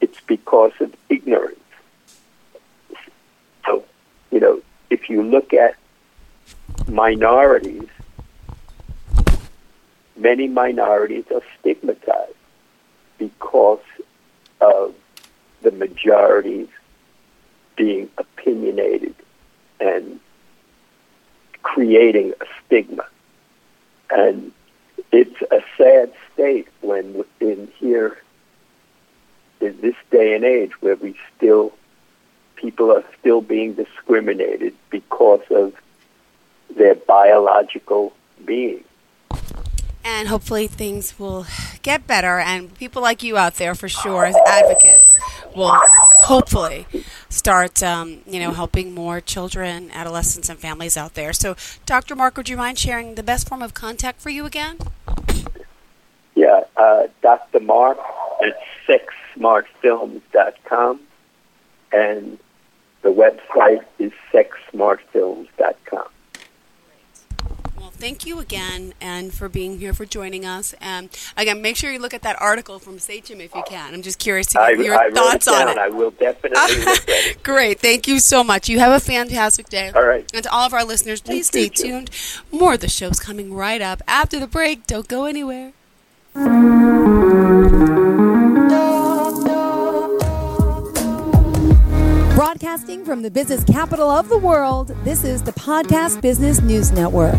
it's 0.00 0.20
because 0.20 0.72
of 0.80 0.94
ignorance. 1.08 1.58
So, 3.66 3.84
you 4.30 4.40
know, 4.40 4.62
if 4.90 5.08
you 5.10 5.22
look 5.22 5.52
at 5.52 5.76
minorities, 6.88 7.88
many 10.16 10.48
minorities 10.48 11.24
are 11.34 11.42
stigmatized 11.58 12.34
because 13.18 13.80
of 14.60 14.94
the 15.62 15.70
majorities 15.70 16.68
being 17.76 18.08
opinionated 18.18 19.14
and 19.80 20.20
creating 21.62 22.32
a 22.40 22.44
stigma. 22.64 23.06
And 24.10 24.52
it's 25.12 25.40
a 25.50 25.62
sad 25.76 26.12
state 26.32 26.68
when 26.80 27.24
in 27.40 27.70
here 27.78 28.18
in 29.60 29.80
this 29.80 29.94
day 30.10 30.34
and 30.34 30.44
age 30.44 30.72
where 30.80 30.96
we 30.96 31.14
still 31.36 31.72
people 32.56 32.90
are 32.90 33.04
still 33.18 33.40
being 33.40 33.74
discriminated 33.74 34.74
because 34.90 35.42
of 35.50 35.74
their 36.76 36.94
biological 36.94 38.12
being. 38.44 38.84
And 40.04 40.28
hopefully 40.28 40.66
things 40.66 41.18
will 41.18 41.46
get 41.82 42.06
better, 42.06 42.38
and 42.38 42.74
people 42.74 43.02
like 43.02 43.22
you 43.22 43.36
out 43.36 43.54
there, 43.54 43.74
for 43.74 43.88
sure, 43.88 44.24
as 44.24 44.36
advocates, 44.46 45.14
will 45.54 45.72
hopefully 46.32 46.86
start, 47.28 47.82
um, 47.82 48.20
you 48.26 48.40
know, 48.40 48.52
helping 48.52 48.94
more 48.94 49.20
children, 49.20 49.90
adolescents, 49.92 50.48
and 50.48 50.58
families 50.58 50.96
out 50.96 51.12
there. 51.12 51.34
So, 51.34 51.54
Dr. 51.84 52.16
Mark, 52.16 52.38
would 52.38 52.48
you 52.48 52.56
mind 52.56 52.78
sharing 52.78 53.16
the 53.16 53.22
best 53.22 53.46
form 53.48 53.60
of 53.60 53.74
contact 53.74 54.18
for 54.20 54.30
you 54.30 54.46
again? 54.46 54.78
Yeah, 56.34 56.62
uh, 56.76 57.08
Dr. 57.20 57.60
Mark 57.60 57.98
at 58.42 58.58
sexsmartfilms.com, 58.88 61.00
and 61.92 62.38
the 63.02 63.10
website 63.10 63.84
is 63.98 64.12
sexsmartfilms.com. 64.32 66.08
Well, 68.02 68.08
thank 68.08 68.26
you 68.26 68.40
again, 68.40 68.94
and 69.00 69.32
for 69.32 69.48
being 69.48 69.78
here, 69.78 69.94
for 69.94 70.04
joining 70.04 70.44
us. 70.44 70.74
And 70.80 71.08
again, 71.36 71.62
make 71.62 71.76
sure 71.76 71.92
you 71.92 72.00
look 72.00 72.12
at 72.12 72.22
that 72.22 72.34
article 72.42 72.80
from 72.80 72.98
Sachem 72.98 73.40
if 73.40 73.54
you 73.54 73.62
can. 73.64 73.94
I'm 73.94 74.02
just 74.02 74.18
curious 74.18 74.48
to 74.48 74.60
I, 74.60 74.70
your 74.70 74.98
I 74.98 75.04
wrote 75.04 75.14
thoughts 75.14 75.46
it 75.46 75.50
down. 75.50 75.68
on 75.68 75.78
it. 75.78 75.78
I 75.78 75.88
will 75.88 76.10
definitely 76.10 76.84
look 76.84 76.88
at 76.88 77.08
it. 77.08 77.42
Great. 77.44 77.78
Thank 77.78 78.08
you 78.08 78.18
so 78.18 78.42
much. 78.42 78.68
You 78.68 78.80
have 78.80 78.90
a 78.90 78.98
fantastic 78.98 79.68
day. 79.68 79.92
All 79.94 80.02
right. 80.02 80.28
And 80.34 80.42
to 80.42 80.52
all 80.52 80.66
of 80.66 80.74
our 80.74 80.84
listeners, 80.84 81.20
please 81.20 81.46
stay 81.46 81.64
you. 81.64 81.70
tuned. 81.70 82.10
More 82.50 82.74
of 82.74 82.80
the 82.80 82.88
show's 82.88 83.20
coming 83.20 83.54
right 83.54 83.80
up 83.80 84.02
after 84.08 84.40
the 84.40 84.48
break. 84.48 84.84
Don't 84.88 85.06
go 85.06 85.26
anywhere. 85.26 85.72
Broadcasting 92.34 93.04
from 93.04 93.22
the 93.22 93.30
business 93.30 93.62
capital 93.62 94.10
of 94.10 94.28
the 94.28 94.38
world, 94.38 94.88
this 95.04 95.22
is 95.22 95.44
the 95.44 95.52
Podcast 95.52 96.20
Business 96.20 96.60
News 96.60 96.90
Network. 96.90 97.38